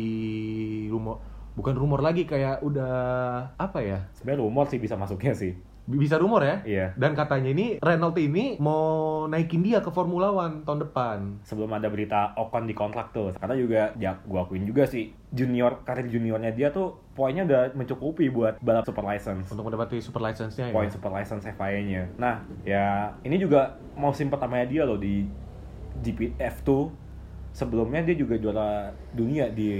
rumor 0.89 1.23
bukan 1.53 1.75
rumor 1.75 2.01
lagi 2.01 2.25
kayak 2.25 2.61
udah 2.61 2.95
apa 3.55 3.79
ya 3.79 3.99
sebenarnya 4.15 4.41
rumor 4.41 4.65
sih 4.67 4.77
bisa 4.77 4.97
masuknya 4.97 5.33
sih. 5.33 5.53
Bisa 5.83 6.15
rumor 6.15 6.47
ya 6.47 6.63
Iya. 6.63 6.87
dan 6.95 7.19
katanya 7.19 7.51
ini 7.51 7.83
Renault 7.83 8.15
ini 8.15 8.55
mau 8.63 9.27
naikin 9.27 9.67
dia 9.67 9.83
ke 9.83 9.91
Formula 9.91 10.31
One 10.31 10.63
tahun 10.63 10.87
depan 10.87 11.43
Sebelum 11.43 11.75
ada 11.75 11.91
berita 11.91 12.39
Ocon 12.39 12.71
di 12.71 12.75
kontrak 12.75 13.11
tuh, 13.11 13.35
karena 13.35 13.55
juga 13.59 13.83
ya 13.99 14.15
gue 14.23 14.39
akuin 14.39 14.63
juga 14.63 14.87
sih 14.87 15.11
junior 15.35 15.83
karir 15.83 16.07
juniornya 16.07 16.55
dia 16.55 16.71
tuh 16.71 17.03
poinnya 17.13 17.43
udah 17.43 17.75
mencukupi 17.75 18.31
buat 18.31 18.63
balap 18.63 18.87
super 18.87 19.03
license. 19.05 19.51
untuk 19.51 19.67
mendapati 19.67 19.99
super 19.99 20.23
license-nya 20.23 20.71
ya 20.71 20.75
Poin 20.75 20.89
super 20.89 21.11
license 21.11 21.45
FIA-nya. 21.45 22.15
Nah, 22.17 22.41
ya 22.63 23.13
ini 23.27 23.37
juga 23.37 23.75
musim 23.99 24.31
pertamanya 24.31 24.65
dia 24.71 24.83
loh 24.87 24.97
di 24.97 25.27
GP 26.01 26.39
F2 26.41 26.71
sebelumnya 27.53 28.01
dia 28.03 28.17
juga 28.17 28.35
juara 28.41 28.89
dunia 29.13 29.53
di 29.53 29.71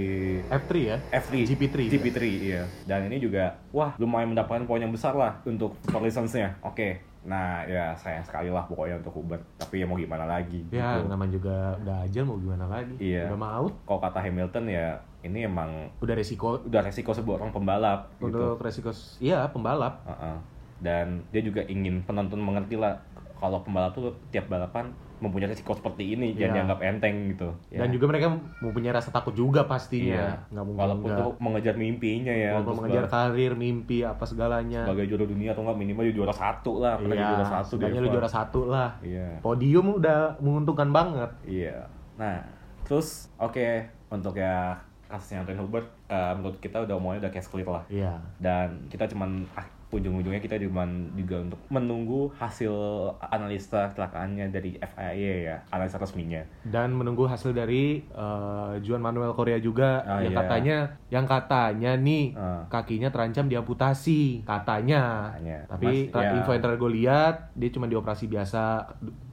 F3 0.47 0.71
ya? 0.77 0.97
F3 1.09 1.33
GP3 1.49 1.75
GP3 1.89 2.19
iya. 2.23 2.61
Dan 2.85 3.09
ini 3.09 3.17
juga 3.17 3.57
wah 3.73 3.97
lumayan 3.97 4.31
mendapatkan 4.31 4.63
poin 4.69 4.79
yang 4.79 4.93
besar 4.93 5.17
lah 5.17 5.41
untuk 5.43 5.75
super 5.81 6.05
license-nya 6.05 6.61
oke. 6.61 7.01
Nah 7.25 7.65
ya 7.65 7.97
sayang 7.97 8.23
sekali 8.23 8.53
lah 8.53 8.63
pokoknya 8.69 9.01
untuk 9.01 9.17
Uber. 9.17 9.41
Tapi 9.57 9.81
ya 9.81 9.85
mau 9.89 9.97
gimana 9.97 10.29
lagi 10.29 10.61
ya 10.69 11.01
gitu. 11.01 11.09
namanya 11.09 11.31
juga 11.33 11.57
udah 11.81 11.97
ajal 12.05 12.23
mau 12.29 12.37
gimana 12.37 12.65
lagi? 12.69 12.93
Iya. 13.01 13.33
udah 13.33 13.41
mau 13.41 13.65
kalau 13.89 13.99
kata 13.99 14.19
Hamilton 14.21 14.65
ya 14.69 14.87
ini 15.23 15.39
emang 15.49 15.89
udah 16.03 16.15
resiko. 16.15 16.61
udah 16.61 16.81
resiko 16.85 17.11
sebuah 17.11 17.41
orang 17.41 17.51
pembalap 17.51 18.13
gitu. 18.21 18.29
Untuk 18.29 18.61
resiko 18.61 18.93
iya 19.19 19.49
pembalap. 19.49 20.05
Heeh. 20.05 20.37
dan 20.83 21.23
dia 21.31 21.39
juga 21.39 21.63
ingin 21.63 22.03
penonton 22.03 22.43
mengerti 22.43 22.75
lah 22.75 22.99
kalau 23.39 23.63
pembalap 23.63 23.95
tuh 23.95 24.11
tiap 24.35 24.51
balapan 24.51 24.91
mempunyai 25.15 25.47
risiko 25.47 25.71
seperti 25.71 26.13
ini 26.13 26.31
jangan 26.31 26.41
Iya. 26.43 26.55
dianggap 26.57 26.79
enteng 26.81 27.15
gitu. 27.29 27.49
Dan 27.69 27.89
juga 27.89 28.05
mereka 28.07 28.27
mempunyai 28.59 28.91
rasa 28.91 29.09
takut 29.09 29.31
juga 29.31 29.63
pastinya. 29.63 30.15
Iya. 30.15 30.29
nggak 30.49 30.63
mungkin 30.63 30.79
walaupun 30.79 31.07
nggak. 31.07 31.19
tuh 31.19 31.31
mengejar 31.39 31.75
mimpinya 31.75 32.29
ya 32.29 32.49
Walaupun 32.53 32.75
mengejar 32.79 33.03
sebagai- 33.03 33.31
karir 33.31 33.53
mimpi 33.53 33.97
apa 34.01 34.23
segalanya. 34.23 34.81
Sebagai 34.83 35.05
juara 35.05 35.25
dunia 35.25 35.49
atau 35.49 35.61
enggak 35.61 35.77
minimal 35.77 36.03
dia 36.03 36.15
juara 36.15 36.33
satu 36.33 36.71
lah 36.77 36.93
pernah 36.95 37.13
iya 37.13 37.27
juara 37.27 37.45
satu 37.45 37.63
di 37.63 37.69
setidaknya 37.79 37.99
lu 37.99 38.05
F1. 38.05 38.13
juara 38.13 38.29
satu 38.29 38.59
lah. 38.65 38.89
Iya. 38.99 39.27
Podium 39.39 39.85
udah 39.95 40.19
menguntungkan 40.37 40.89
banget. 40.89 41.31
Iya. 41.43 41.77
Nah 42.15 42.37
terus 42.83 43.07
oke 43.37 43.67
untuk 44.09 44.35
ya 44.35 44.75
kasusnya 45.05 45.41
Anthony 45.41 45.57
Hubert 45.57 45.87
eh, 46.05 46.33
menurut 46.33 46.57
kita 46.57 46.77
udah 46.79 46.93
omongannya 46.93 47.21
udah 47.21 47.31
kayak 47.31 47.47
clear 47.47 47.69
lah. 47.71 47.83
Iya. 47.87 48.13
Dan 48.37 48.85
kita 48.87 49.07
cuman 49.07 49.45
ah, 49.53 49.65
ujung-ujungnya 49.93 50.39
kita 50.39 50.57
cuman 50.59 50.89
juga 51.13 51.41
untuk 51.41 51.59
menunggu 51.67 52.33
hasil 52.33 52.73
analisa 53.21 53.87
kecelakaannya 53.87 54.49
dari 54.49 54.73
FIA 54.75 55.13
ya 55.43 55.57
analisa 55.69 55.95
resminya 55.95 56.41
dan 56.63 56.91
menunggu 56.91 57.23
hasil 57.23 57.51
dari 57.51 58.01
eh, 58.03 58.73
Juan 58.79 58.99
Manuel 58.99 59.31
Korea 59.31 59.57
juga 59.57 60.01
Ah, 60.03 60.19
yang 60.19 60.31
iya. 60.31 60.39
katanya 60.39 60.77
yang 61.09 61.25
katanya 61.25 61.91
nih 61.95 62.33
Ah. 62.33 62.65
kakinya 62.67 63.07
terancam 63.07 63.45
diamputasi 63.45 64.43
katanya 64.43 65.29
Katanya. 65.31 65.57
tapi 65.67 65.87
Mas- 66.03 66.11
tra- 66.11 66.23
ya. 66.23 66.31
info 66.35 66.51
yang 66.51 66.61
terakhir 66.61 66.79
gue 66.79 66.93
lihat 66.95 67.35
dia 67.53 67.69
cuma 67.69 67.85
dioperasi 67.85 68.25
biasa 68.25 68.63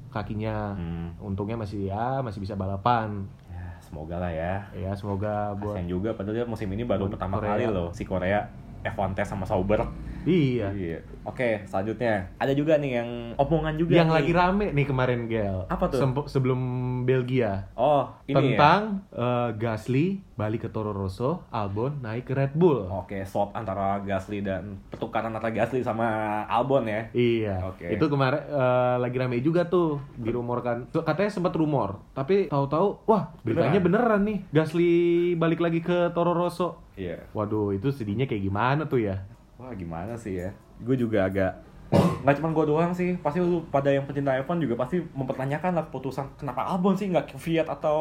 kakinya 0.09 0.75
Hmm. 0.75 1.09
untungnya 1.19 1.55
masih 1.57 1.87
ya 1.87 2.19
masih 2.21 2.39
bisa 2.39 2.53
balapan 2.53 3.25
ya 3.47 3.79
semoga 3.81 4.19
lah 4.19 4.29
ya 4.29 4.55
ya 4.73 4.91
semoga 4.93 5.55
buat 5.55 5.79
Kasian 5.79 5.87
juga 5.89 6.11
padahal 6.13 6.35
dia 6.35 6.45
musim 6.45 6.67
ini 6.69 6.83
baru 6.83 7.07
pertama 7.09 7.39
Korea. 7.39 7.55
kali 7.55 7.65
loh 7.67 7.89
si 7.91 8.03
Korea 8.03 8.43
F1 8.83 9.13
test 9.13 9.31
sama 9.31 9.45
Sauber 9.45 9.87
iya 10.23 10.69
Iya. 10.71 10.99
Oke, 11.23 11.63
selanjutnya 11.65 12.33
ada 12.35 12.51
juga 12.51 12.75
nih 12.75 12.93
yang 12.95 13.09
omongan 13.37 13.77
juga 13.77 13.93
yang 13.93 14.09
nih. 14.09 14.17
lagi 14.17 14.33
rame 14.33 14.67
nih 14.71 14.85
kemarin 14.85 15.21
Gel 15.27 15.65
Apa 15.67 15.87
tuh? 15.87 16.01
Sebelum 16.27 16.61
Belgia 17.03 17.69
Oh, 17.73 18.09
ini 18.25 18.35
ya. 18.35 18.41
tentang 18.57 18.81
eh, 19.11 19.49
Gasly 19.55 20.07
balik 20.35 20.65
ke 20.65 20.71
Toro 20.71 20.91
Rosso 20.91 21.45
Albon 21.51 22.01
naik 22.01 22.25
ke 22.25 22.33
Red 22.33 22.53
Bull 22.53 22.89
Oke, 22.91 23.21
swap 23.23 23.53
antara 23.53 24.01
Gasly 24.01 24.41
dan 24.41 24.81
pertukaran 24.89 25.29
antara 25.31 25.49
Gasly 25.51 25.81
sama 25.81 26.09
Albon 26.47 26.85
ya. 26.85 27.09
Iya, 27.11 27.61
Oke. 27.67 27.89
itu 27.91 28.05
kemarin 28.07 28.41
eh, 28.43 28.97
lagi 28.99 29.17
rame 29.17 29.39
juga 29.39 29.65
tuh 29.67 30.01
dirumorkan. 30.15 30.89
Katanya 30.91 31.31
sempat 31.31 31.53
rumor, 31.53 32.01
tapi 32.11 32.47
tahu-tahu, 32.47 33.05
wah 33.05 33.33
beritanya 33.41 33.79
beneran. 33.79 34.23
nih. 34.23 34.39
Gasly 34.51 34.91
balik 35.35 35.61
lagi 35.61 35.81
ke 35.81 36.09
Toro 36.11 36.33
Rosso. 36.33 36.81
Iya. 36.93 37.29
Waduh, 37.31 37.73
itu 37.73 37.89
sedihnya 37.89 38.25
kayak 38.25 38.43
gimana 38.43 38.85
tuh 38.85 39.01
ya? 39.03 39.25
Wah, 39.61 39.77
gimana 39.77 40.17
sih 40.17 40.41
ya? 40.41 40.51
Gue 40.81 40.97
juga 40.97 41.29
agak 41.29 41.69
nggak 41.91 42.39
cuma 42.39 42.55
gue 42.55 42.71
doang 42.71 42.95
sih, 42.95 43.19
pasti 43.19 43.43
lu 43.43 43.67
pada 43.67 43.91
yang 43.91 44.07
pecinta 44.07 44.31
F1 44.39 44.63
juga 44.63 44.79
pasti 44.79 45.03
mempertanyakan 45.03 45.75
lah 45.75 45.85
keputusan 45.91 46.39
kenapa 46.39 46.63
Albon 46.63 46.95
sih 46.95 47.11
nggak 47.11 47.35
Fiat 47.35 47.67
atau 47.67 47.99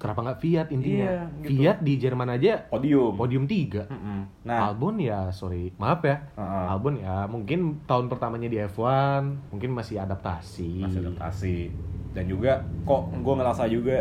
Kenapa 0.00 0.24
nggak 0.24 0.38
Fiat 0.40 0.66
intinya? 0.72 1.04
Iya, 1.04 1.20
gitu. 1.44 1.50
Fiat 1.60 1.78
di 1.84 1.92
Jerman 2.00 2.32
aja 2.32 2.64
podium. 2.72 3.12
podium 3.12 3.44
3. 3.44 3.92
Mm-mm. 3.92 4.20
Nah, 4.40 4.72
Albon 4.72 4.96
ya, 4.96 5.28
sorry, 5.30 5.68
maaf 5.76 6.00
ya. 6.00 6.16
Heeh. 6.32 6.64
Albon 6.72 6.96
ya, 6.96 7.28
mungkin 7.28 7.84
tahun 7.84 8.08
pertamanya 8.08 8.48
di 8.48 8.56
F1, 8.56 9.52
mungkin 9.52 9.70
masih 9.76 10.00
adaptasi. 10.00 10.80
masih 10.80 11.04
adaptasi 11.04 11.56
dan 12.16 12.24
juga 12.24 12.64
kok 12.88 13.12
gue 13.12 13.34
ngerasa 13.36 13.68
juga 13.68 14.00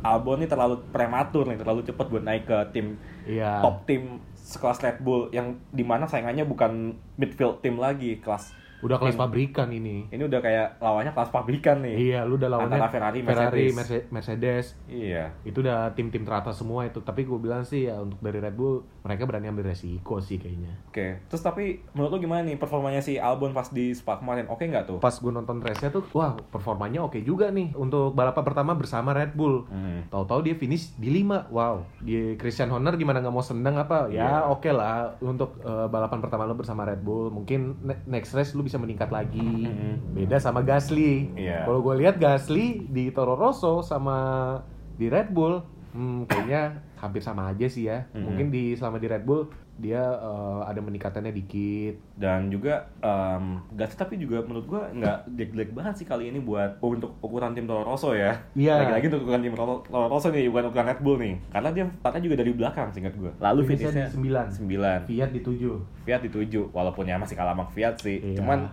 Albon 0.00 0.40
ini 0.40 0.48
terlalu 0.48 0.80
prematur 0.88 1.44
nih 1.44 1.60
terlalu 1.60 1.84
cepat 1.84 2.06
buat 2.08 2.24
naik 2.24 2.48
ke 2.48 2.58
tim 2.72 2.96
Iya. 3.26 3.58
top 3.60 3.84
tim 3.84 4.22
sekelas 4.46 4.78
Red 4.78 4.98
Bull 5.02 5.34
yang 5.34 5.58
di 5.74 5.82
mana 5.82 6.06
saingannya 6.06 6.46
bukan 6.46 6.94
midfield 7.18 7.66
tim 7.66 7.82
lagi 7.82 8.22
kelas 8.22 8.54
Udah 8.78 8.96
kelas 8.96 9.14
pabrikan 9.14 9.68
ini. 9.68 10.04
ini 10.06 10.22
udah 10.22 10.38
kayak 10.38 10.78
lawannya 10.78 11.10
kelas 11.10 11.30
pabrikan 11.30 11.80
nih 11.80 11.96
Iya, 12.08 12.20
lu 12.22 12.36
udah 12.36 12.50
lawannya 12.50 12.76
Antara 12.76 12.88
Ferrari, 12.88 13.20
Ferrari, 13.20 13.64
Mercedes. 13.64 13.74
Merce- 13.74 14.06
Mercedes. 14.10 14.66
iya 14.86 15.32
Itu 15.42 15.60
udah 15.60 15.92
tim-tim 15.92 16.22
teratas 16.22 16.56
semua 16.56 16.84
itu. 16.84 16.98
Tapi 16.98 17.22
gue 17.22 17.36
bilang 17.36 17.62
sih 17.62 17.84
ya 17.84 17.96
untuk 17.96 18.18
dari 18.18 18.36
Red 18.36 18.52
Bull 18.52 18.84
mereka 19.00 19.24
berani 19.24 19.46
ambil 19.46 19.66
resiko 19.66 20.18
sih 20.18 20.36
kayaknya. 20.36 20.76
oke 20.86 21.06
terus 21.26 21.40
tapi 21.40 21.64
menurut 21.92 22.10
lu 22.12 22.20
gimana 22.20 22.42
nih 22.42 22.56
performanya 22.56 22.98
si 22.98 23.16
Albon 23.16 23.52
pas 23.52 23.68
di 23.68 23.92
Spa 23.92 24.16
kemarin 24.16 24.44
oke 24.46 24.60
nggak 24.60 24.84
tuh 24.84 24.98
Pas 24.98 25.14
gue 25.14 25.30
nonton 25.30 25.58
race-nya 25.58 25.88
tuh, 25.88 26.02
wah 26.12 26.34
performanya 26.34 27.00
oke 27.00 27.20
juga 27.20 27.48
nih 27.48 27.70
untuk 27.72 28.12
balapan 28.12 28.42
pertama 28.42 28.72
bersama 28.72 29.12
Red 29.12 29.32
Bull. 29.32 29.62
Hmm. 29.66 30.04
Tahu-tahu 30.06 30.42
dia 30.42 30.54
finish 30.54 30.90
di 30.94 31.08
5. 31.14 31.46
Wow. 31.48 31.86
Di 31.98 32.34
Christian 32.34 32.68
Horner 32.68 32.94
gimana 32.94 33.20
nggak 33.20 33.30
mau 33.30 33.40
seneng 33.40 33.76
apa? 33.76 34.08
Ya 34.08 34.26
Iya. 34.26 34.38
oke 34.48 34.70
lah 34.70 35.14
untuk 35.20 35.56
eh, 35.60 35.86
balapan 35.86 36.18
pertama 36.18 36.42
lo 36.42 36.52
bersama 36.52 36.82
Red 36.82 37.00
Bull. 37.00 37.30
Mungkin 37.30 37.60
ne- 37.80 38.02
next 38.06 38.32
race 38.32 38.52
lu 38.52 38.65
bisa 38.66 38.82
meningkat 38.82 39.14
lagi. 39.14 39.70
Beda 40.10 40.42
sama 40.42 40.66
Gasly. 40.66 41.30
Iya. 41.38 41.62
Kalau 41.62 41.80
gue 41.86 41.94
lihat 42.02 42.18
Gasly 42.18 42.90
di 42.90 43.14
Toro 43.14 43.38
Rosso 43.38 43.86
sama 43.86 44.58
di 44.98 45.06
Red 45.06 45.30
Bull, 45.30 45.62
hmm, 45.94 46.26
kayaknya 46.26 46.82
hampir 46.98 47.22
sama 47.22 47.54
aja 47.54 47.66
sih 47.70 47.86
ya. 47.86 48.10
Mhm. 48.10 48.22
Mungkin 48.26 48.46
di 48.50 48.74
selama 48.74 48.98
di 48.98 49.06
Red 49.06 49.22
Bull 49.22 49.46
dia 49.76 50.00
eh, 50.00 50.60
ada 50.64 50.80
meningkatannya 50.80 51.36
dikit. 51.36 52.00
dan 52.16 52.48
juga 52.48 52.88
em, 53.04 53.60
Gasly 53.76 53.96
tapi 54.00 54.16
juga 54.16 54.40
menurut 54.40 54.64
gua 54.64 54.88
nggak 54.88 55.28
jelek-jelek 55.36 55.70
banget 55.76 55.94
sih 56.00 56.06
kali 56.08 56.32
ini 56.32 56.40
buat 56.40 56.80
untuk 56.80 57.20
ukuran 57.20 57.52
tim 57.52 57.68
Toro 57.68 57.84
Rosso 57.84 58.16
ya. 58.16 58.32
Iya. 58.56 58.80
Lagi-lagi 58.88 59.12
untuk 59.12 59.28
ukuran 59.28 59.44
tim 59.44 59.52
Toro, 59.52 59.84
Toro 59.84 60.08
Rosso 60.08 60.32
nih 60.32 60.48
bukan 60.48 60.72
ukuran 60.72 60.86
Red 60.88 61.00
Bull 61.04 61.16
nih. 61.20 61.34
Karena 61.52 61.68
dia 61.76 61.84
startnya 62.00 62.22
juga 62.24 62.36
dari 62.40 62.52
belakang 62.56 62.88
singkat 62.88 63.14
gua. 63.20 63.32
Lalu 63.36 63.60
Finishnya 63.68 64.08
9. 64.08 64.64
9. 64.64 65.12
Fiat 65.12 65.30
di 65.36 65.40
7. 65.44 66.08
Fiat 66.08 66.20
di 66.24 66.30
7 66.32 66.72
walaupun 66.72 67.04
ya 67.04 67.20
masih 67.20 67.36
kalah 67.36 67.52
sama 67.52 67.68
Fiat 67.68 68.00
sih. 68.00 68.16
Iya. 68.16 68.40
Cuman 68.40 68.64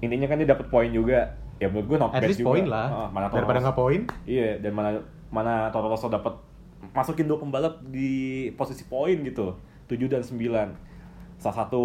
intinya 0.00 0.26
kan 0.28 0.36
dia 0.40 0.48
dapat 0.48 0.66
poin 0.68 0.88
juga. 0.88 1.36
Ya 1.56 1.68
menurut 1.68 1.86
gua 1.88 1.98
not 2.04 2.12
At 2.16 2.24
bad 2.24 2.28
least 2.32 2.40
juga. 2.40 2.56
poin 2.56 2.64
lah. 2.64 2.86
Heeh, 2.88 3.08
mana 3.12 3.26
Toro 3.28 3.36
Daripada 3.44 3.58
nggak 3.68 3.76
poin. 3.76 4.00
Iya, 4.24 4.48
dan 4.64 4.72
mana 4.72 4.88
mana 5.28 5.68
Toro 5.68 5.92
Rosso 5.92 6.08
dapat 6.08 6.32
masukin 6.92 7.28
dua 7.28 7.36
pembalap 7.36 7.84
di 7.84 8.48
posisi 8.56 8.88
poin 8.88 9.20
gitu. 9.20 9.52
7 9.86 10.06
dan 10.06 10.22
9. 10.22 10.74
Salah 11.36 11.56
satu 11.64 11.82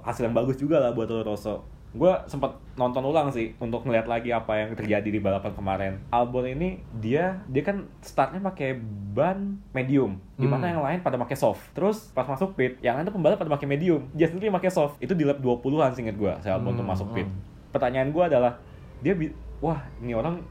hasil 0.00 0.24
yang 0.24 0.34
bagus 0.34 0.56
juga 0.56 0.78
lah 0.78 0.90
buat 0.90 1.06
Toro 1.06 1.22
Rosso. 1.24 1.62
Gue 1.94 2.10
sempat 2.26 2.58
nonton 2.74 3.06
ulang 3.06 3.30
sih 3.30 3.54
untuk 3.56 3.86
ngeliat 3.86 4.10
lagi 4.10 4.34
apa 4.34 4.58
yang 4.58 4.74
terjadi 4.74 5.06
di 5.06 5.22
balapan 5.22 5.54
kemarin. 5.54 5.92
Albon 6.10 6.42
ini 6.44 6.82
dia 6.98 7.38
dia 7.46 7.62
kan 7.62 7.86
startnya 8.02 8.42
pakai 8.42 8.74
ban 9.14 9.54
medium, 9.70 10.18
di 10.34 10.42
mana 10.42 10.66
Hmm. 10.66 10.72
yang 10.74 10.82
lain 10.82 10.98
pada 11.00 11.14
pakai 11.14 11.38
soft. 11.38 11.62
Terus 11.70 12.10
pas 12.10 12.26
masuk 12.26 12.58
pit, 12.58 12.82
yang 12.82 12.98
lain 12.98 13.06
tuh 13.06 13.14
pembalap 13.14 13.38
pada 13.38 13.46
pakai 13.46 13.70
medium. 13.70 14.10
Dia 14.10 14.26
sendiri 14.26 14.50
pakai 14.50 14.74
soft. 14.74 14.98
Itu 14.98 15.14
di 15.14 15.22
lap 15.22 15.38
20-an 15.38 15.94
singkat 15.94 16.18
gue, 16.18 16.32
saya 16.42 16.58
Albon 16.58 16.74
tuh 16.74 16.82
Hmm, 16.82 16.90
masuk 16.90 17.14
pit. 17.14 17.30
hmm. 17.30 17.70
Pertanyaan 17.70 18.10
gue 18.10 18.24
adalah 18.26 18.58
dia 18.98 19.14
wah 19.62 19.78
ini 20.02 20.18
orang 20.18 20.42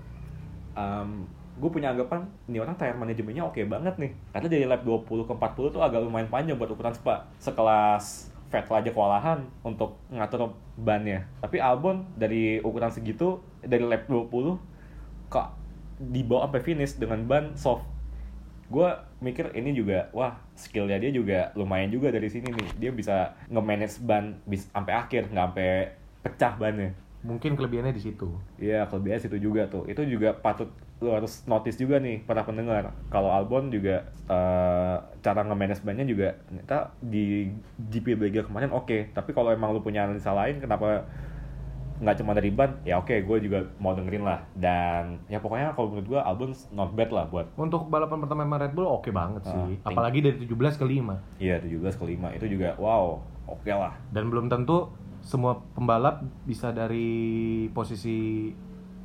gue 1.54 1.70
punya 1.70 1.94
anggapan 1.94 2.26
ini 2.50 2.58
orang 2.58 2.74
tire 2.74 2.98
manajemennya 2.98 3.44
oke 3.46 3.62
banget 3.70 3.96
nih. 4.02 4.12
Karena 4.34 4.48
dari 4.50 4.66
lap 4.66 4.82
20 4.82 5.30
ke 5.30 5.34
40 5.38 5.76
tuh 5.76 5.82
agak 5.82 6.02
lumayan 6.02 6.30
panjang 6.30 6.58
buat 6.58 6.72
ukuran 6.74 6.94
spa. 6.94 7.30
Sekelas 7.38 8.34
Vettel 8.54 8.86
aja 8.86 8.90
kewalahan 8.94 9.40
untuk 9.66 9.98
ngatur 10.14 10.54
bannya. 10.78 11.26
Tapi 11.42 11.58
Albon 11.58 12.06
dari 12.14 12.62
ukuran 12.62 12.94
segitu 12.94 13.42
dari 13.66 13.82
lap 13.82 14.06
20 14.06 14.30
kok 15.30 15.58
dibawa 15.98 16.46
sampai 16.50 16.62
finish 16.62 16.98
dengan 16.98 17.26
ban 17.26 17.46
soft. 17.58 17.86
Gue 18.70 18.90
mikir 19.22 19.54
ini 19.54 19.74
juga 19.74 20.10
wah 20.14 20.38
skillnya 20.58 20.98
dia 21.02 21.10
juga 21.14 21.50
lumayan 21.58 21.90
juga 21.90 22.14
dari 22.14 22.30
sini 22.30 22.50
nih. 22.54 22.70
Dia 22.78 22.92
bisa 22.94 23.34
nge-manage 23.50 24.02
ban 24.06 24.38
bis 24.46 24.70
sampai 24.70 24.94
akhir 24.94 25.30
nggak 25.34 25.46
sampai 25.50 25.72
pecah 26.24 26.54
bannya 26.56 27.03
Mungkin 27.24 27.56
kelebihannya 27.56 27.92
di 27.92 28.04
situ. 28.04 28.28
Iya, 28.58 28.84
kelebihan 28.86 29.18
situ 29.18 29.36
juga 29.38 29.66
tuh. 29.66 29.88
Itu 29.88 30.04
juga 30.04 30.36
patut 30.36 30.68
lu 31.00 31.12
harus 31.12 31.44
notice 31.44 31.76
juga 31.76 31.98
nih 31.98 32.20
para 32.22 32.44
pendengar. 32.44 32.92
Kalau 33.08 33.28
Albon 33.30 33.68
juga 33.68 34.08
eh, 34.24 34.96
cara 35.20 35.42
nge-manage 35.42 35.82
ban-nya 35.82 36.04
juga 36.04 36.36
ternyata 36.42 36.78
di 36.98 37.52
GP 37.82 38.16
Belgia 38.18 38.42
kemarin 38.42 38.70
oke. 38.70 39.10
Tapi 39.10 39.32
kalau 39.32 39.50
emang 39.50 39.72
lu 39.72 39.80
punya 39.80 40.04
analisa 40.04 40.32
lain 40.32 40.60
kenapa 40.60 41.08
nggak 41.94 42.16
cuma 42.20 42.32
dari 42.32 42.50
ban? 42.50 42.76
Ya 42.84 42.98
oke, 42.98 43.14
gue 43.14 43.38
juga 43.40 43.64
mau 43.78 43.92
dengerin 43.92 44.24
lah. 44.24 44.44
Dan 44.54 45.24
ya 45.26 45.40
pokoknya 45.40 45.72
kalau 45.72 45.92
menurut 45.92 46.08
gue 46.10 46.20
Albon 46.20 46.52
not 46.72 46.92
bad 46.92 47.10
lah 47.10 47.26
buat 47.26 47.48
Untuk 47.54 47.88
balapan 47.88 48.20
pertama 48.20 48.44
sama 48.44 48.58
Red 48.58 48.74
Bull 48.74 48.88
oke 48.90 49.08
banget 49.10 49.44
Ah, 49.44 49.52
sih. 49.64 49.76
think- 49.78 49.88
Apalagi 49.90 50.20
dari 50.20 50.38
17 50.40 50.76
ke 50.76 50.86
5. 50.86 51.16
iya 51.38 51.56
17 51.58 51.72
ke 51.94 52.04
5 52.06 52.32
itu 52.34 52.46
juga 52.50 52.76
wow, 52.76 53.20
oke 53.46 53.68
lah. 53.68 53.96
Dan 54.10 54.28
belum 54.28 54.48
tentu 54.48 54.88
semua 55.24 55.64
pembalap 55.74 56.22
bisa 56.44 56.76
dari 56.76 57.66
posisi 57.72 58.52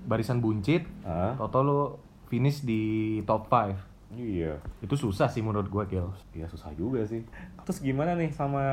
barisan 0.04 0.42
buncit 0.42 0.82
Hah? 1.06 1.38
Toto 1.38 1.58
lu 1.62 1.80
finish 2.28 2.66
di 2.66 2.82
top 3.24 3.48
5. 3.48 3.88
Iya. 4.16 4.56
Itu 4.80 4.96
susah 4.96 5.28
sih 5.28 5.44
menurut 5.44 5.68
gue, 5.68 5.84
Gil. 5.88 6.08
Ya 6.32 6.48
susah 6.48 6.72
juga 6.72 7.04
sih. 7.04 7.24
Terus 7.64 7.78
gimana 7.84 8.16
nih 8.16 8.32
sama 8.32 8.64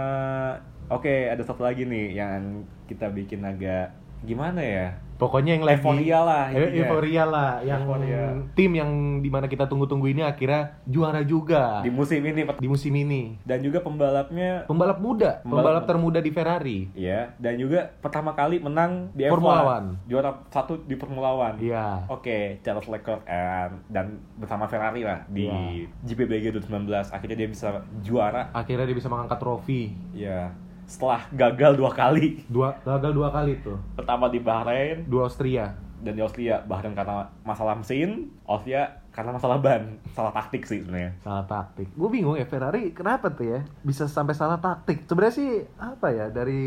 Oke, 0.88 1.28
ada 1.28 1.42
satu 1.44 1.66
lagi 1.66 1.84
nih 1.84 2.16
yang 2.16 2.64
kita 2.88 3.10
bikin 3.12 3.42
agak 3.44 3.92
gimana 4.26 4.60
ya? 4.60 4.88
Pokoknya 5.16 5.56
yang 5.56 5.64
lagi 5.64 5.80
Euforia 5.80 6.20
lah, 6.20 6.44
intinya. 6.52 6.76
Euforia 6.76 7.24
lah 7.24 7.52
yang 7.64 7.82
Euforia. 7.82 8.36
tim 8.52 8.68
yang 8.70 8.92
di 9.18 9.32
mana 9.32 9.48
kita 9.48 9.64
tunggu-tunggu 9.64 10.12
ini 10.12 10.20
akhirnya 10.20 10.76
juara 10.84 11.24
juga 11.24 11.80
Di 11.80 11.88
musim 11.88 12.20
ini 12.20 12.44
di 12.44 12.68
musim 12.68 12.92
ini. 12.92 13.40
dan 13.42 13.64
juga 13.64 13.80
pembalapnya 13.80 14.68
Pembalap 14.68 15.00
muda, 15.00 15.40
Pembalap 15.40 15.48
pembalap 15.64 15.72
muda. 15.78 15.88
termuda 15.88 16.20
di 16.20 16.32
Ferrari. 16.32 16.80
ya 16.92 17.32
dan 17.38 17.56
juga 17.56 17.96
pertama 17.96 18.36
kali 18.36 18.60
menang 18.60 19.08
di 19.10 19.24
Formula 19.26 19.56
F1. 19.56 19.72
One. 19.72 19.88
Juara 20.04 20.30
satu 20.50 20.84
di 20.84 20.96
Formula 20.96 21.32
One. 21.32 21.64
Iya. 21.64 22.12
Oke, 22.12 22.60
Charles 22.60 22.84
Leclerc 22.86 23.24
and, 23.24 23.88
dan 23.88 24.06
bersama 24.36 24.68
Ferrari 24.68 25.00
lah 25.02 25.24
di 25.26 25.48
Iya. 25.48 25.88
GPBG 26.04 26.52
2019 26.60 26.92
akhirnya 27.08 27.38
dia 27.38 27.48
bisa 27.48 27.68
juara 28.02 28.52
Akhirnya 28.52 28.84
dia 28.84 28.98
bisa 28.98 29.08
mengangkat 29.08 29.40
trofi. 29.40 29.96
ya 30.12 30.52
setelah 30.86 31.26
gagal 31.30 31.76
dua 31.76 31.90
kali 31.90 32.46
Dua 32.46 32.78
gagal 32.80 33.12
dua 33.12 33.30
kali 33.30 33.58
tuh. 33.60 33.78
pertama 33.94 34.28
di 34.28 34.38
Bahrain 34.38 35.02
Dua 35.04 35.26
Austria. 35.26 35.74
dan 35.98 36.14
di 36.14 36.22
Austria 36.22 36.62
Bahrain 36.62 36.94
karena 36.94 37.26
masalah 37.42 37.74
mesin 37.74 38.30
Austria 38.46 39.02
karena 39.10 39.32
masalah 39.32 39.58
ban 39.58 39.82
salah 40.12 40.30
taktik 40.30 40.62
sih 40.64 40.84
sebenarnya 40.84 41.16
Salah 41.18 41.42
taktik. 41.44 41.88
Gue 41.90 42.12
bingung 42.12 42.36
ya 42.36 42.44
Ferrari 42.44 42.92
kenapa 42.92 43.32
tuh 43.32 43.48
ya 43.48 43.60
bisa 43.80 44.06
sampai 44.06 44.36
salah 44.36 44.60
taktik. 44.60 45.08
Sebenarnya 45.08 45.34
sih 45.34 45.50
apa 45.80 46.12
ya 46.12 46.28
dari 46.28 46.62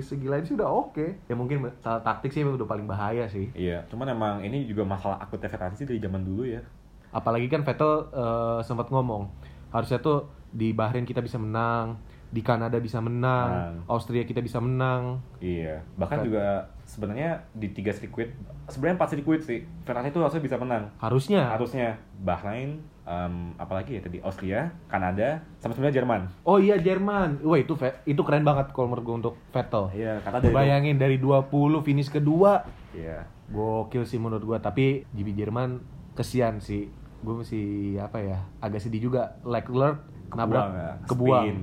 segi 0.00 0.24
lain 0.24 0.42
sih 0.42 0.56
udah 0.56 0.66
oke. 0.66 1.28
Ya 1.28 1.36
mungkin 1.36 1.68
salah 1.78 2.00
taktik 2.00 2.32
sih 2.32 2.40
udah 2.40 2.64
paling 2.64 2.84
bahaya 2.84 3.28
sih. 3.28 3.52
iya 3.52 3.84
cuman 3.86 4.08
emang 4.08 4.34
ini 4.40 4.64
juga 4.64 4.82
masalah 4.82 5.20
akutnya 5.20 5.46
Ferrari 5.46 5.76
sih 5.76 5.84
dari 5.84 6.00
zaman 6.00 6.24
dulu 6.24 6.48
ya 6.48 6.64
Apalagi 7.12 7.46
kan 7.46 7.62
Vettel 7.62 7.92
eh, 8.10 8.60
sempat 8.62 8.88
ngomong 8.88 9.28
harusnya 9.68 10.00
tuh 10.00 10.26
di 10.48 10.72
Bahrain 10.72 11.04
kita 11.04 11.20
bisa 11.20 11.36
menang, 11.36 12.00
di 12.36 12.44
Kanada 12.44 12.76
bisa 12.76 13.00
menang, 13.00 13.48
Menang. 13.48 13.74
Austria 13.88 14.28
kita 14.28 14.44
bisa 14.44 14.60
menang. 14.60 15.24
Iya, 15.40 15.80
bahkan 15.96 16.20
Kan. 16.20 16.28
juga 16.28 16.68
sebenarnya 16.84 17.40
di 17.56 17.72
tiga 17.72 17.96
sirkuit, 17.96 18.36
sebenarnya 18.68 19.00
empat 19.00 19.08
sirkuit 19.16 19.40
sih, 19.40 19.64
Ferrari 19.88 20.12
itu 20.12 20.20
harusnya 20.20 20.44
bisa 20.44 20.60
menang. 20.60 20.92
Harusnya. 21.00 21.48
Harusnya 21.48 21.96
Bahrain, 22.20 22.84
em, 23.08 23.56
apalagi 23.56 23.96
ya 23.96 24.04
tadi 24.04 24.20
Austria, 24.20 24.68
Kanada, 24.84 25.40
sama 25.64 25.72
sebenarnya 25.72 26.04
Jerman. 26.04 26.28
Oh 26.44 26.60
iya 26.60 26.76
Jerman. 26.76 27.40
Wah 27.40 27.56
itu 27.56 27.72
itu 28.04 28.20
keren 28.20 28.44
banget 28.44 28.68
kalau 28.76 28.92
menurut 28.92 29.04
gue 29.08 29.16
untuk 29.24 29.34
Vettel. 29.48 29.88
Iya, 29.96 30.20
karena 30.20 30.38
dari 30.44 30.52
Bayangin 30.52 30.96
dari 31.00 31.16
20 31.16 31.48
finish 31.80 32.12
kedua. 32.12 32.68
Iya, 32.92 33.24
Gokil 33.48 34.04
sih 34.04 34.20
menurut 34.20 34.44
gua, 34.44 34.58
tapi 34.60 35.08
GP 35.16 35.32
Jerman 35.32 35.80
kesian 36.12 36.60
sih. 36.60 36.92
Gue 37.24 37.40
masih 37.40 37.96
apa 37.96 38.20
ya, 38.20 38.44
agak 38.60 38.84
sedih 38.84 39.08
juga. 39.08 39.40
Leclerc 39.40 40.04
nabrak 40.36 40.66
ya, 40.68 40.90
kebuang. 41.08 41.44
spin. 41.48 41.58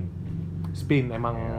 Spin 0.74 1.08
emang 1.08 1.32
Iya. 1.34 1.56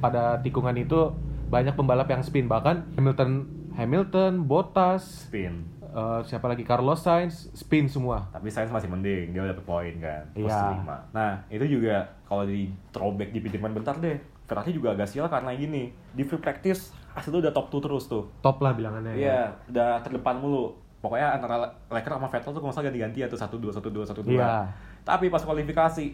pada 0.00 0.22
tikungan 0.40 0.72
itu 0.74 1.12
banyak 1.46 1.72
pembalap 1.72 2.08
yang 2.08 2.20
spin 2.20 2.44
bahkan 2.44 2.84
Hamilton 2.94 3.44
Hamilton, 3.72 4.42
Bottas, 4.42 5.30
spin. 5.30 5.62
eh, 5.80 6.20
siapa 6.22 6.44
lagi 6.46 6.60
Carlos 6.62 6.98
Sainz 6.98 7.46
spin 7.52 7.86
semua. 7.86 8.26
Tapi 8.28 8.48
Sainz 8.48 8.68
masih 8.68 8.88
mending, 8.88 9.30
dia 9.30 9.40
udah 9.40 9.52
dapet 9.52 9.64
poin 9.64 9.94
kan. 9.98 10.24
Iya. 10.32 10.44
posisi 10.44 10.66
lima. 10.74 10.96
Nah, 11.10 11.32
itu 11.46 11.64
juga 11.70 11.96
kalau 12.24 12.42
di 12.42 12.66
throwback 12.88 13.30
di 13.30 13.40
Jerman 13.40 13.72
bentar 13.72 13.94
deh. 13.94 14.18
Ferrari 14.44 14.72
juga 14.72 14.92
agak 14.92 15.06
sial 15.06 15.28
karena 15.28 15.52
gini, 15.52 15.92
di 16.10 16.22
free 16.22 16.36
practice 16.38 16.88
hasilnya 17.12 17.48
udah 17.48 17.52
top 17.52 17.68
2 17.70 17.80
terus 17.80 18.04
tuh. 18.06 18.24
Top 18.40 18.58
lah 18.58 18.72
bilangannya. 18.72 19.12
ya. 19.12 19.18
Iya, 19.18 19.40
udah 19.68 19.88
terdepan 20.00 20.36
mulu. 20.36 20.72
Pokoknya 20.98 21.30
antara 21.30 21.60
Le- 21.60 21.74
Leclerc 21.90 22.16
sama 22.16 22.26
Vettel 22.26 22.50
tuh 22.50 22.60
kalau 22.60 22.74
ganti-ganti 22.74 23.18
ya 23.20 23.28
tuh 23.28 23.36
1-2, 23.36 23.70
1-2, 23.70 24.02
1-2. 24.02 24.34
Iya. 24.34 24.66
Tapi 25.04 25.28
pas 25.28 25.38
kualifikasi, 25.38 26.04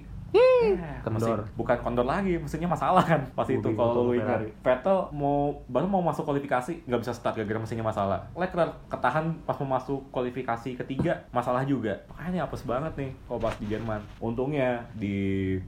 eh, 0.72 0.98
kendor. 1.04 1.20
mesin- 1.20 1.44
bukan 1.52 1.76
kondor 1.78 2.06
lagi, 2.08 2.40
mesinnya 2.40 2.64
masalah 2.64 3.04
kan 3.04 3.20
pas 3.36 3.44
itu 3.44 3.68
kalau 3.74 4.08
lu 4.08 4.16
ingat. 4.16 4.40
Vettel 4.64 4.98
mau 5.12 5.52
baru 5.68 5.84
mau 5.84 6.00
masuk 6.00 6.24
kualifikasi 6.24 6.88
nggak 6.88 7.00
bisa 7.04 7.12
start 7.12 7.36
gara-gara 7.36 7.60
mesinnya 7.60 7.84
masalah. 7.84 8.24
Leclerc 8.32 8.72
ketahan 8.88 9.36
pas 9.44 9.56
mau 9.60 9.76
masuk 9.76 10.00
kualifikasi 10.08 10.76
ketiga 10.76 11.20
masalah 11.30 11.62
juga. 11.62 12.00
Makanya 12.08 12.30
ini 12.30 12.40
apes 12.40 12.64
banget 12.64 12.92
nih 12.96 13.10
kalau 13.26 13.40
pas 13.40 13.54
di 13.56 13.66
Jerman. 13.66 14.00
Untungnya 14.18 14.80
di 14.94 15.58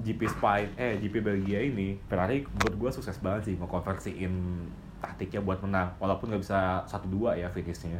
GP 0.00 0.20
Spain, 0.28 0.68
eh 0.76 0.96
GP 0.96 1.20
Belgia 1.20 1.60
ini 1.60 1.96
Ferrari 2.04 2.44
menurut 2.44 2.74
gua 2.76 2.90
sukses 2.90 3.16
banget 3.18 3.52
sih 3.52 3.54
ngekonversiin 3.56 4.32
taktiknya 5.00 5.40
buat 5.40 5.64
menang 5.64 5.96
walaupun 5.96 6.28
nggak 6.28 6.44
bisa 6.44 6.84
1-2 6.84 7.32
ya 7.32 7.48
finishnya 7.48 7.96